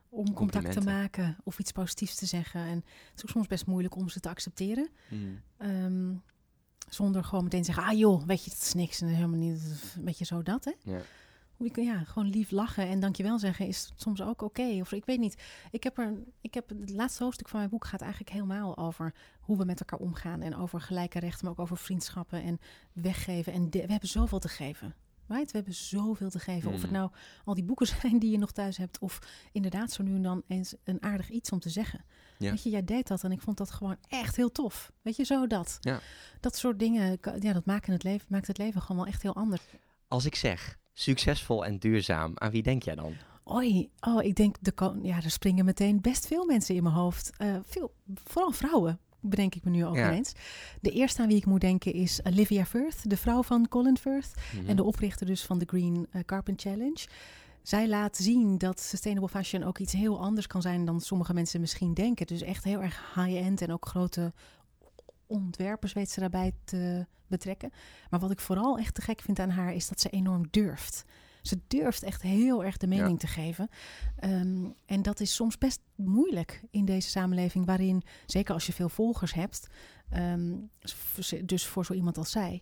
om 0.09 0.33
contact 0.33 0.71
te 0.71 0.81
maken 0.81 1.37
of 1.43 1.59
iets 1.59 1.71
positiefs 1.71 2.15
te 2.15 2.25
zeggen. 2.25 2.61
En 2.61 2.75
het 2.75 3.15
is 3.15 3.23
ook 3.23 3.29
soms 3.29 3.47
best 3.47 3.65
moeilijk 3.65 3.95
om 3.95 4.09
ze 4.09 4.19
te 4.19 4.29
accepteren. 4.29 4.89
Hmm. 5.07 5.41
Ehm, 5.57 6.13
zonder 6.89 7.23
gewoon 7.23 7.43
meteen 7.43 7.61
te 7.61 7.71
zeggen, 7.71 7.91
ah 7.91 7.97
joh, 7.97 8.23
weet 8.25 8.43
je, 8.43 8.49
het 8.49 8.61
is 8.61 8.73
niks 8.73 9.01
en 9.01 9.07
helemaal 9.07 9.39
niet, 9.39 9.93
een 9.95 10.05
beetje 10.05 10.25
zo 10.25 10.43
dat, 10.43 10.65
hè? 10.65 10.73
Ja. 10.83 11.01
Ja, 11.73 12.03
gewoon 12.03 12.29
lief 12.29 12.51
lachen 12.51 12.87
en 12.87 12.99
dankjewel 12.99 13.39
zeggen 13.39 13.67
is 13.67 13.93
soms 13.95 14.21
ook 14.21 14.41
oké. 14.41 14.77
Of 14.81 14.91
ik 14.91 15.05
weet 15.05 15.19
niet. 15.19 15.43
Ik 15.71 15.83
heb 15.83 15.97
er, 15.97 16.13
ik 16.41 16.53
heb 16.53 16.69
het 16.69 16.89
laatste 16.89 17.23
hoofdstuk 17.23 17.49
van 17.49 17.59
mijn 17.59 17.71
boek 17.71 17.85
gaat 17.85 18.01
eigenlijk 18.01 18.31
helemaal 18.31 18.77
over 18.77 19.13
hoe 19.39 19.57
we 19.57 19.65
met 19.65 19.79
elkaar 19.79 19.99
omgaan 19.99 20.41
en 20.41 20.55
over 20.55 20.81
gelijke 20.81 21.19
rechten, 21.19 21.43
maar 21.43 21.53
ook 21.53 21.59
over 21.59 21.77
vriendschappen 21.77 22.43
en 22.43 22.59
weggeven. 22.93 23.53
En 23.53 23.69
we 23.69 23.77
hebben 23.77 24.09
zoveel 24.09 24.39
te 24.39 24.47
geven. 24.47 24.95
Right? 25.27 25.51
We 25.51 25.57
hebben 25.57 25.73
zoveel 25.73 26.29
te 26.29 26.39
geven. 26.39 26.71
Of 26.71 26.81
het 26.81 26.91
mm. 26.91 26.97
nou 26.97 27.11
al 27.45 27.53
die 27.53 27.63
boeken 27.63 27.87
zijn 28.01 28.19
die 28.19 28.31
je 28.31 28.37
nog 28.37 28.51
thuis 28.51 28.77
hebt, 28.77 28.99
of 28.99 29.19
inderdaad 29.51 29.91
zo 29.91 30.03
nu 30.03 30.15
en 30.15 30.21
dan 30.21 30.43
eens 30.47 30.75
een 30.83 31.03
aardig 31.03 31.29
iets 31.29 31.51
om 31.51 31.59
te 31.59 31.69
zeggen. 31.69 32.05
Weet 32.37 32.63
je, 32.63 32.69
jij 32.69 32.83
deed 32.83 33.07
dat 33.07 33.23
en 33.23 33.31
ik 33.31 33.41
vond 33.41 33.57
dat 33.57 33.71
gewoon 33.71 33.97
echt 34.07 34.35
heel 34.35 34.51
tof. 34.51 34.91
Weet 35.01 35.15
je, 35.15 35.23
zo 35.23 35.47
dat. 35.47 35.77
Ja. 35.79 35.99
Dat 36.39 36.55
soort 36.55 36.79
dingen, 36.79 37.19
ja, 37.39 37.53
dat 37.53 37.65
maken 37.65 37.93
het 37.93 38.03
leven, 38.03 38.27
maakt 38.29 38.47
het 38.47 38.57
leven 38.57 38.81
gewoon 38.81 38.97
wel 38.97 39.13
echt 39.13 39.21
heel 39.21 39.35
anders. 39.35 39.61
Als 40.07 40.25
ik 40.25 40.35
zeg 40.35 40.77
succesvol 40.93 41.65
en 41.65 41.79
duurzaam, 41.79 42.31
aan 42.35 42.51
wie 42.51 42.63
denk 42.63 42.83
jij 42.83 42.95
dan? 42.95 43.13
Oei, 43.51 43.89
oh, 43.99 44.23
ik 44.23 44.35
denk, 44.35 44.55
de, 44.59 44.99
ja, 45.01 45.15
er 45.15 45.31
springen 45.31 45.65
meteen 45.65 46.01
best 46.01 46.27
veel 46.27 46.45
mensen 46.45 46.75
in 46.75 46.83
mijn 46.83 46.95
hoofd. 46.95 47.31
Uh, 47.37 47.57
veel, 47.63 47.93
vooral 48.23 48.51
vrouwen 48.51 48.99
bedenk 49.19 49.55
ik 49.55 49.63
me 49.63 49.69
nu 49.69 49.85
ook 49.85 49.95
ja. 49.95 50.07
ineens. 50.07 50.33
De 50.81 50.91
eerste 50.91 51.21
aan 51.21 51.27
wie 51.27 51.37
ik 51.37 51.45
moet 51.45 51.61
denken 51.61 51.93
is 51.93 52.19
Olivia 52.23 52.65
Firth, 52.65 53.09
de 53.09 53.17
vrouw 53.17 53.43
van 53.43 53.67
Colin 53.67 53.97
Firth. 53.97 54.33
En 54.67 54.75
de 54.75 54.83
oprichter 54.83 55.25
dus 55.25 55.43
van 55.43 55.57
de 55.57 55.65
Green 55.65 56.07
uh, 56.11 56.21
Carpet 56.25 56.61
Challenge. 56.61 57.07
Zij 57.61 57.87
laat 57.87 58.17
zien 58.17 58.57
dat 58.57 58.79
sustainable 58.79 59.29
fashion 59.29 59.63
ook 59.63 59.77
iets 59.77 59.93
heel 59.93 60.19
anders 60.19 60.47
kan 60.47 60.61
zijn 60.61 60.85
dan 60.85 61.01
sommige 61.01 61.33
mensen 61.33 61.59
misschien 61.59 61.93
denken. 61.93 62.27
Dus 62.27 62.41
echt 62.41 62.63
heel 62.63 62.81
erg 62.81 63.13
high-end 63.15 63.61
en 63.61 63.71
ook 63.71 63.87
grote 63.87 64.33
ontwerpers 65.27 65.93
weet 65.93 66.09
ze 66.09 66.19
daarbij 66.19 66.51
te 66.63 67.05
betrekken. 67.27 67.71
Maar 68.09 68.19
wat 68.19 68.31
ik 68.31 68.39
vooral 68.39 68.77
echt 68.77 68.93
te 68.93 69.01
gek 69.01 69.21
vind 69.21 69.39
aan 69.39 69.49
haar 69.49 69.73
is 69.73 69.87
dat 69.87 70.01
ze 70.01 70.09
enorm 70.09 70.47
durft. 70.51 71.05
Ze 71.47 71.59
durft 71.67 72.03
echt 72.03 72.21
heel 72.21 72.63
erg 72.63 72.77
de 72.77 72.87
mening 72.87 73.19
te 73.19 73.27
geven. 73.27 73.69
Ehm, 74.15 74.65
en 74.85 75.01
dat 75.01 75.19
is 75.19 75.35
soms 75.35 75.57
best 75.57 75.81
moeilijk 75.95 76.63
in 76.71 76.85
deze 76.85 77.09
samenleving, 77.09 77.65
waarin, 77.65 78.03
zeker 78.25 78.53
als 78.53 78.65
je 78.65 78.73
veel 78.73 78.89
volgers 78.89 79.33
hebt, 79.33 79.67
ehm, 80.09 80.55
dus 81.43 81.65
voor 81.65 81.85
zo 81.85 81.93
iemand 81.93 82.17
als 82.17 82.31
zij, 82.31 82.61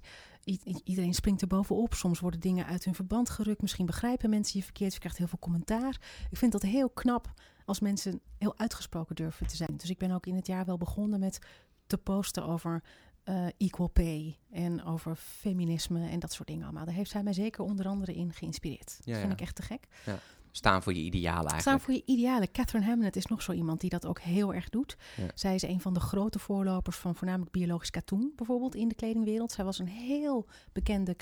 iedereen 0.83 1.13
springt 1.13 1.41
er 1.41 1.47
bovenop. 1.47 1.93
Soms 1.93 2.19
worden 2.19 2.39
dingen 2.39 2.65
uit 2.65 2.85
hun 2.85 2.95
verband 2.95 3.29
gerukt. 3.29 3.61
Misschien 3.61 3.85
begrijpen 3.85 4.29
mensen 4.29 4.59
je 4.59 4.65
verkeerd. 4.65 4.93
Je 4.93 4.99
krijgt 4.99 5.17
heel 5.17 5.27
veel 5.27 5.39
commentaar. 5.39 6.01
Ik 6.29 6.37
vind 6.37 6.51
dat 6.51 6.61
heel 6.61 6.89
knap 6.89 7.33
als 7.65 7.79
mensen 7.79 8.19
heel 8.37 8.57
uitgesproken 8.57 9.15
durven 9.15 9.47
te 9.47 9.55
zijn. 9.55 9.77
Dus 9.77 9.89
ik 9.89 9.97
ben 9.97 10.11
ook 10.11 10.25
in 10.25 10.35
het 10.35 10.47
jaar 10.47 10.65
wel 10.65 10.77
begonnen 10.77 11.19
met 11.19 11.39
te 11.87 11.97
posten 11.97 12.45
over 12.45 12.83
eh, 13.25 13.45
equal 13.57 13.87
pay 13.87 14.37
en 14.51 14.83
over 14.83 15.15
feminisme 15.15 16.09
en 16.09 16.19
dat 16.19 16.33
soort 16.33 16.47
dingen 16.47 16.63
allemaal. 16.63 16.85
Daar 16.85 16.93
heeft 16.93 17.11
zij 17.11 17.23
mij 17.23 17.33
zeker 17.33 17.63
onder 17.63 17.87
andere 17.87 18.13
in 18.13 18.33
geïnspireerd. 18.33 18.97
Ja, 19.03 19.11
dat 19.11 19.19
vind 19.19 19.31
ja. 19.31 19.37
ik 19.37 19.41
echt 19.41 19.55
te 19.55 19.61
gek. 19.61 19.87
Staan 20.51 20.83
voor 20.83 20.93
je 20.93 21.01
idealen 21.01 21.51
eigenlijk. 21.51 21.61
Staan 21.61 21.79
voor 21.79 21.93
je 21.93 22.03
idealen. 22.05 22.51
Catherine 22.51 22.89
Hamnett 22.89 23.15
is 23.15 23.25
nog 23.25 23.41
zo 23.41 23.51
iemand 23.51 23.81
die 23.81 23.89
dat 23.89 24.05
ook 24.05 24.19
heel 24.19 24.53
erg 24.53 24.69
doet. 24.69 24.97
Ja. 25.17 25.27
Zij 25.33 25.55
is 25.55 25.61
een 25.61 25.81
van 25.81 25.93
de 25.93 25.99
grote 25.99 26.39
voorlopers 26.39 26.97
van 26.97 27.15
voornamelijk 27.15 27.51
biologisch 27.51 27.89
katoen, 27.89 28.33
bijvoorbeeld 28.35 28.75
in 28.75 28.87
de 28.87 28.95
kledingwereld. 28.95 29.51
Zij 29.51 29.65
was 29.65 29.79
een 29.79 29.87
heel 29.87 30.47
bekende 30.73 31.13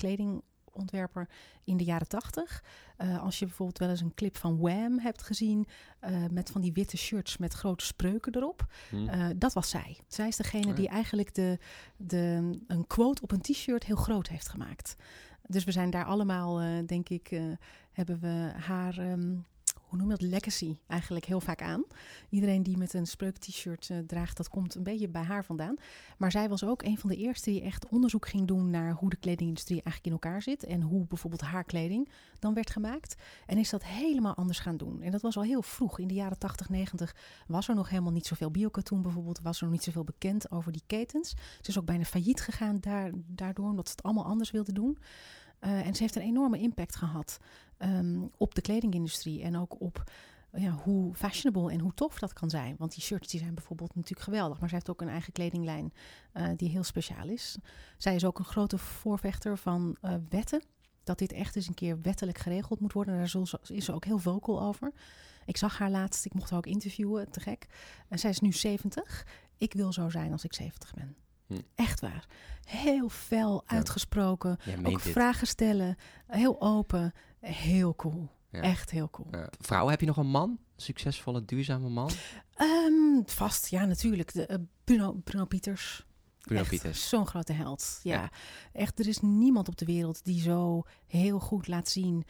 kledingontwerper 0.74 1.28
in 1.64 1.76
de 1.76 1.84
jaren 1.84 2.08
tachtig. 2.08 2.62
Eh, 2.96 3.22
als 3.22 3.38
je 3.38 3.46
bijvoorbeeld 3.46 3.78
wel 3.78 3.88
eens 3.88 4.00
een 4.00 4.14
clip 4.14 4.36
van 4.36 4.58
Wham 4.58 4.98
hebt 4.98 5.22
gezien, 5.22 5.66
eh, 6.00 6.24
met 6.30 6.50
van 6.50 6.60
die 6.60 6.72
witte 6.72 6.96
shirts 6.96 7.36
met 7.36 7.52
grote 7.52 7.84
spreuken 7.84 8.36
erop. 8.36 8.66
Hm. 8.90 9.08
Eh, 9.08 9.26
dat 9.36 9.52
was 9.52 9.70
zij. 9.70 9.98
Zij 10.08 10.28
is 10.28 10.36
degene 10.36 10.66
ja. 10.66 10.74
die 10.74 10.88
eigenlijk 10.88 11.34
de, 11.34 11.58
de, 11.96 12.50
een 12.66 12.86
quote 12.86 13.22
op 13.22 13.30
een 13.30 13.40
t-shirt 13.40 13.84
heel 13.84 13.96
groot 13.96 14.28
heeft 14.28 14.48
gemaakt. 14.48 14.94
Dus 15.46 15.64
we 15.64 15.72
zijn 15.72 15.90
daar 15.90 16.04
allemaal, 16.04 16.86
denk 16.86 17.08
ik, 17.08 17.40
hebben 17.92 18.20
we 18.20 18.52
haar, 18.56 18.98
ehm, 18.98 19.36
hoe 19.94 20.02
noem 20.02 20.12
je 20.12 20.18
dat, 20.18 20.30
legacy 20.30 20.76
eigenlijk 20.86 21.24
heel 21.24 21.40
vaak 21.40 21.62
aan. 21.62 21.84
Iedereen 22.28 22.62
die 22.62 22.76
met 22.76 22.94
een 22.94 23.06
spreuk 23.06 23.36
t-shirt 23.36 23.90
eh, 23.90 23.98
draagt, 23.98 24.36
dat 24.36 24.48
komt 24.48 24.74
een 24.74 24.82
beetje 24.82 25.08
bij 25.08 25.22
haar 25.22 25.44
vandaan. 25.44 25.76
Maar 26.18 26.30
zij 26.30 26.48
was 26.48 26.64
ook 26.64 26.82
een 26.82 26.98
van 26.98 27.10
de 27.10 27.16
eerste 27.16 27.50
die 27.50 27.62
echt 27.62 27.88
onderzoek 27.88 28.28
ging 28.28 28.46
doen 28.46 28.70
naar 28.70 28.92
hoe 28.92 29.10
de 29.10 29.16
kledingindustrie 29.16 29.82
eigenlijk 29.82 30.06
in 30.06 30.12
elkaar 30.12 30.42
zit. 30.42 30.64
En 30.64 30.82
hoe 30.82 31.06
bijvoorbeeld 31.06 31.42
haar 31.42 31.64
kleding 31.64 32.08
dan 32.38 32.54
werd 32.54 32.70
gemaakt. 32.70 33.14
En 33.46 33.58
is 33.58 33.70
dat 33.70 33.84
helemaal 33.84 34.34
anders 34.34 34.58
gaan 34.58 34.76
doen. 34.76 35.02
En 35.02 35.10
dat 35.10 35.22
was 35.22 35.36
al 35.36 35.42
heel 35.42 35.62
vroeg. 35.62 35.98
In 35.98 36.08
de 36.08 36.14
jaren 36.14 36.38
80, 36.38 36.68
90 36.68 37.16
was 37.46 37.68
er 37.68 37.74
nog 37.74 37.88
helemaal 37.88 38.12
niet 38.12 38.26
zoveel 38.26 38.50
biokatoen 38.50 39.02
bijvoorbeeld. 39.02 39.40
Was 39.40 39.56
er 39.58 39.64
nog 39.64 39.72
niet 39.72 39.82
zoveel 39.84 40.04
bekend 40.04 40.50
over 40.50 40.72
die 40.72 40.82
ketens. 40.86 41.30
Ze 41.60 41.68
is 41.70 41.78
ook 41.78 41.86
bijna 41.86 42.04
failliet 42.04 42.40
gegaan 42.40 42.78
daar, 42.80 43.10
daardoor, 43.26 43.68
omdat 43.68 43.86
ze 43.86 43.94
het 43.96 44.02
allemaal 44.02 44.24
anders 44.24 44.50
wilde 44.50 44.72
doen. 44.72 44.98
Eh, 45.64 45.86
en 45.86 45.94
ze 45.94 46.02
heeft 46.02 46.16
een 46.16 46.22
enorme 46.22 46.58
impact 46.58 46.96
gehad 46.96 47.38
ehm, 47.78 48.22
op 48.36 48.54
de 48.54 48.60
kledingindustrie. 48.60 49.42
En 49.42 49.58
ook 49.58 49.80
op 49.80 50.04
ja, 50.56 50.70
hoe 50.70 51.14
fashionable 51.14 51.72
en 51.72 51.80
hoe 51.80 51.94
tof 51.94 52.18
dat 52.18 52.32
kan 52.32 52.50
zijn. 52.50 52.74
Want 52.78 52.94
die 52.94 53.02
shirts 53.02 53.28
die 53.28 53.40
zijn 53.40 53.54
bijvoorbeeld 53.54 53.94
natuurlijk 53.94 54.22
geweldig. 54.22 54.60
Maar 54.60 54.68
zij 54.68 54.78
heeft 54.78 54.90
ook 54.90 55.00
een 55.00 55.12
eigen 55.12 55.32
kledinglijn 55.32 55.92
eh, 56.32 56.48
die 56.56 56.68
heel 56.68 56.82
speciaal 56.82 57.28
is. 57.28 57.56
Zij 57.98 58.14
is 58.14 58.24
ook 58.24 58.38
een 58.38 58.44
grote 58.44 58.78
voorvechter 58.78 59.58
van 59.58 59.96
eh, 60.00 60.14
wetten. 60.28 60.62
Dat 61.04 61.18
dit 61.18 61.32
echt 61.32 61.56
eens 61.56 61.68
een 61.68 61.74
keer 61.74 62.00
wettelijk 62.00 62.38
geregeld 62.38 62.80
moet 62.80 62.92
worden. 62.92 63.14
Daar 63.14 63.42
is 63.66 63.84
ze 63.84 63.92
ook 63.92 64.04
heel 64.04 64.18
vocal 64.18 64.62
over. 64.62 64.92
Ik 65.46 65.56
zag 65.56 65.78
haar 65.78 65.90
laatst, 65.90 66.24
ik 66.24 66.34
mocht 66.34 66.50
haar 66.50 66.58
ook 66.58 66.66
interviewen, 66.66 67.30
te 67.30 67.40
gek. 67.40 67.66
En 68.08 68.18
zij 68.18 68.30
is 68.30 68.40
nu 68.40 68.52
70. 68.52 69.26
Ik 69.58 69.72
wil 69.72 69.92
zo 69.92 70.08
zijn 70.08 70.32
als 70.32 70.44
ik 70.44 70.54
70 70.54 70.94
ben. 70.94 71.16
Hm. 71.46 71.60
Echt 71.74 72.00
waar. 72.00 72.26
Heel 72.64 73.08
fel 73.08 73.62
uitgesproken. 73.66 74.58
Ook 74.82 75.00
vragen 75.00 75.46
stellen. 75.46 75.96
Heel 76.26 76.60
open. 76.60 77.12
Heel 77.44 77.94
cool. 77.94 78.28
Ja. 78.50 78.60
Echt 78.60 78.90
heel 78.90 79.10
cool. 79.10 79.28
Ja. 79.30 79.48
Vrouw, 79.58 79.88
heb 79.88 80.00
je 80.00 80.06
nog 80.06 80.16
een 80.16 80.30
man? 80.30 80.58
Succesvolle, 80.76 81.44
duurzame 81.44 81.88
man? 81.88 82.10
Ehm, 82.54 83.22
vast, 83.24 83.68
ja, 83.68 83.84
natuurlijk. 83.84 84.32
De, 84.32 84.46
eh, 84.46 84.58
Bruno, 84.84 85.12
Bruno 85.12 85.44
Pieters. 85.44 86.06
Bruno 86.40 86.62
Pieters. 86.62 87.08
Zo'n 87.08 87.26
grote 87.26 87.52
held. 87.52 88.00
Ja. 88.02 88.14
Ja. 88.14 88.30
echt. 88.72 88.98
Er 88.98 89.08
is 89.08 89.20
niemand 89.20 89.68
op 89.68 89.76
de 89.76 89.84
wereld 89.84 90.24
die 90.24 90.40
zo 90.40 90.82
heel 91.06 91.40
goed 91.40 91.66
laat 91.66 91.88
zien 91.88 92.24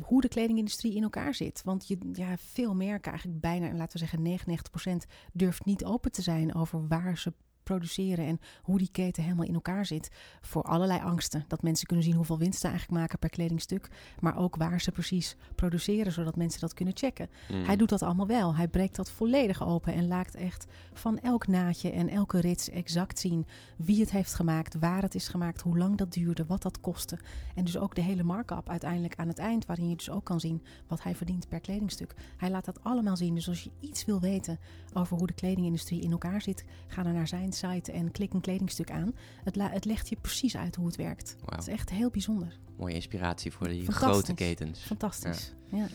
hoe 0.00 0.20
de 0.20 0.28
kledingindustrie 0.28 0.94
in 0.94 1.02
elkaar 1.02 1.34
zit. 1.34 1.62
Want 1.64 1.88
je, 1.88 1.98
ja, 2.12 2.36
veel 2.36 2.74
merken, 2.74 3.10
eigenlijk 3.10 3.40
bijna, 3.40 3.72
laten 3.72 4.00
we 4.00 4.06
zeggen 4.06 4.22
99%, 4.22 5.06
durft 5.32 5.64
niet 5.64 5.84
open 5.84 6.12
te 6.12 6.22
zijn 6.22 6.54
over 6.54 6.88
waar 6.88 7.18
ze 7.18 7.32
produceren 7.70 8.26
en 8.26 8.40
hoe 8.62 8.78
die 8.78 8.88
keten 8.92 9.22
helemaal 9.22 9.46
in 9.46 9.54
elkaar 9.54 9.86
zit. 9.86 10.10
Voor 10.40 10.62
allerlei 10.62 11.00
angsten. 11.00 11.44
Dat 11.48 11.62
mensen 11.62 11.86
kunnen 11.86 12.04
zien 12.04 12.14
hoeveel 12.14 12.38
winst 12.38 12.60
ze 12.60 12.68
eigenlijk 12.68 13.00
maken 13.00 13.18
per 13.18 13.30
kledingstuk. 13.30 13.88
Maar 14.20 14.38
ook 14.38 14.56
waar 14.56 14.80
ze 14.80 14.92
precies 14.92 15.36
produceren, 15.54 16.12
zodat 16.12 16.36
mensen 16.36 16.60
dat 16.60 16.74
kunnen 16.74 16.96
checken. 16.96 17.28
Hm. 17.46 17.64
Hij 17.64 17.76
doet 17.76 17.88
dat 17.88 18.02
allemaal 18.02 18.26
wel. 18.26 18.54
Hij 18.54 18.68
breekt 18.68 18.96
dat 18.96 19.10
volledig 19.10 19.66
open 19.66 19.94
en 19.94 20.08
laat 20.08 20.34
echt 20.34 20.66
van 20.92 21.18
elk 21.18 21.46
naadje 21.46 21.90
en 21.90 22.08
elke 22.08 22.40
rits 22.40 22.70
exact 22.70 23.18
zien 23.18 23.46
wie 23.76 24.00
het 24.00 24.10
heeft 24.10 24.34
gemaakt, 24.34 24.78
waar 24.78 25.02
het 25.02 25.14
is 25.14 25.28
gemaakt, 25.28 25.60
hoe 25.60 25.78
lang 25.78 25.96
dat 25.96 26.12
duurde, 26.12 26.46
wat 26.46 26.62
dat 26.62 26.80
kostte. 26.80 27.18
En 27.54 27.64
dus 27.64 27.78
ook 27.78 27.94
de 27.94 28.00
hele 28.00 28.22
markup 28.22 28.68
uiteindelijk 28.68 29.16
aan 29.16 29.28
het 29.28 29.38
eind, 29.38 29.66
waarin 29.66 29.88
je 29.88 29.96
dus 29.96 30.10
ook 30.10 30.24
kan 30.24 30.40
zien 30.40 30.62
wat 30.86 31.02
hij 31.02 31.14
verdient 31.14 31.48
per 31.48 31.60
kledingstuk. 31.60 32.14
Hij 32.36 32.50
laat 32.50 32.64
dat 32.64 32.84
allemaal 32.84 33.16
zien. 33.16 33.34
Dus 33.34 33.48
als 33.48 33.62
je 33.62 33.70
iets 33.80 34.04
wil 34.04 34.20
weten 34.20 34.58
over 34.92 35.16
hoe 35.16 35.26
de 35.26 35.32
kledingindustrie 35.32 36.00
in 36.02 36.12
elkaar 36.12 36.42
zit, 36.42 36.64
ga 36.86 37.02
dan 37.02 37.12
naar 37.12 37.28
zijn 37.28 37.52
site 37.68 37.92
en 37.92 38.10
klik 38.10 38.32
een 38.32 38.40
kledingstuk 38.40 38.90
aan. 38.90 39.12
Het, 39.44 39.56
la- 39.56 39.70
het 39.70 39.84
legt 39.84 40.08
je 40.08 40.16
precies 40.20 40.56
uit 40.56 40.76
hoe 40.76 40.86
het 40.86 40.96
werkt. 40.96 41.36
Het 41.44 41.60
is 41.60 41.68
echt 41.68 41.90
heel 41.90 42.10
bijzonder. 42.10 42.58
Mooie 42.76 42.94
inspiratie 42.94 43.52
voor 43.52 43.68
die 43.68 43.92
grote 43.92 44.34
ketens. 44.34 44.80
Fantastisch. 44.80 45.54
Ja. 45.70 45.86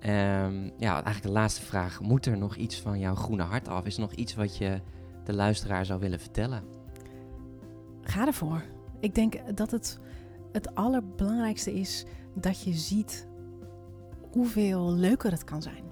Ehm, 0.00 0.64
ja, 0.78 0.92
eigenlijk 0.92 1.22
de 1.22 1.30
laatste 1.30 1.62
vraag. 1.62 2.00
Moet 2.00 2.26
er 2.26 2.38
nog 2.38 2.56
iets 2.56 2.76
van 2.80 2.98
jouw 2.98 3.14
groene 3.14 3.42
hart 3.42 3.68
af? 3.68 3.84
Is 3.86 3.94
er 3.94 4.00
nog 4.00 4.12
iets 4.12 4.34
wat 4.34 4.56
je 4.56 4.80
de 5.24 5.32
luisteraar 5.34 5.86
zou 5.86 6.00
willen 6.00 6.20
vertellen? 6.20 6.62
Ga 8.02 8.26
ervoor. 8.26 8.62
Ik 9.00 9.14
denk 9.14 9.56
dat 9.56 9.70
het 9.70 9.98
het 10.52 10.74
allerbelangrijkste 10.74 11.74
is 11.74 12.04
dat 12.34 12.62
je 12.62 12.72
ziet 12.72 13.26
hoeveel 14.30 14.92
leuker 14.94 15.30
het 15.30 15.44
kan 15.44 15.62
zijn. 15.62 15.84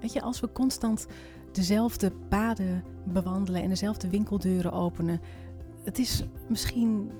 Weet 0.00 0.12
je, 0.12 0.22
als 0.22 0.40
we 0.40 0.52
constant 0.52 1.06
dezelfde 1.52 2.12
paden 2.28 2.84
bewandelen 3.04 3.62
en 3.62 3.68
dezelfde 3.68 4.08
winkeldeuren 4.08 4.72
openen, 4.72 5.20
het 5.84 5.98
is 5.98 6.24
misschien 6.48 7.10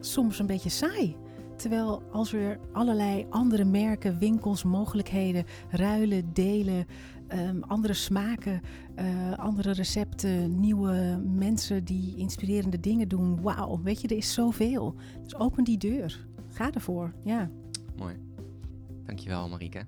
soms 0.00 0.38
een 0.38 0.46
beetje 0.46 0.70
saai. 0.70 1.16
Terwijl 1.56 2.02
als 2.12 2.32
er 2.32 2.58
allerlei 2.72 3.26
andere 3.30 3.64
merken, 3.64 4.18
winkels, 4.18 4.64
mogelijkheden, 4.64 5.44
ruilen, 5.70 6.32
delen, 6.32 6.86
ehm, 7.28 7.60
andere 7.60 7.94
smaken, 7.94 8.60
eh, 8.94 9.32
andere 9.32 9.72
recepten, 9.72 10.60
nieuwe 10.60 11.22
mensen 11.24 11.84
die 11.84 12.16
inspirerende 12.16 12.80
dingen 12.80 13.08
doen. 13.08 13.42
Wauw, 13.42 13.80
weet 13.82 14.00
je, 14.00 14.08
er 14.08 14.16
is 14.16 14.32
zoveel. 14.32 14.94
Dus 15.22 15.36
open 15.36 15.64
die 15.64 15.78
deur. 15.78 16.26
Ga 16.48 16.72
ervoor. 16.72 17.12
Ja, 17.24 17.50
Mooi. 17.96 18.16
Dankjewel, 19.04 19.48
Marieke. 19.48 19.84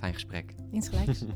Fijn 0.00 0.14
gesprek. 0.14 0.54
insgelijks. 0.70 1.24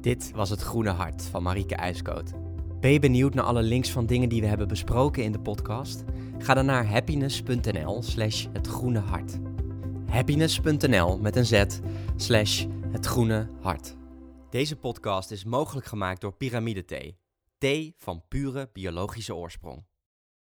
Dit 0.00 0.30
was 0.34 0.50
het 0.50 0.60
Groene 0.60 0.90
Hart 0.90 1.22
van 1.22 1.42
Marieke 1.42 1.74
IJskoot. 1.74 2.32
Ben 2.80 2.92
je 2.92 2.98
benieuwd 2.98 3.34
naar 3.34 3.44
alle 3.44 3.62
links 3.62 3.90
van 3.90 4.06
dingen 4.06 4.28
die 4.28 4.40
we 4.40 4.46
hebben 4.46 4.68
besproken 4.68 5.22
in 5.22 5.32
de 5.32 5.40
podcast? 5.40 6.04
Ga 6.38 6.54
dan 6.54 6.66
naar 6.66 6.86
happiness.nl 6.86 8.02
slash 8.02 8.46
het 8.52 8.66
groene 8.66 8.98
hart. 8.98 9.38
Happiness.nl 10.08 11.18
met 11.18 11.36
een 11.36 11.46
z 11.46 11.64
slash 12.16 12.66
het 12.88 13.06
groene 13.06 13.48
hart. 13.60 13.96
Deze 14.50 14.76
podcast 14.76 15.30
is 15.30 15.44
mogelijk 15.44 15.86
gemaakt 15.86 16.20
door 16.20 16.32
Pyramide 16.32 16.84
Thee. 16.84 17.18
Thee 17.58 17.94
van 17.98 18.22
pure 18.28 18.70
biologische 18.72 19.34
oorsprong. 19.34 19.84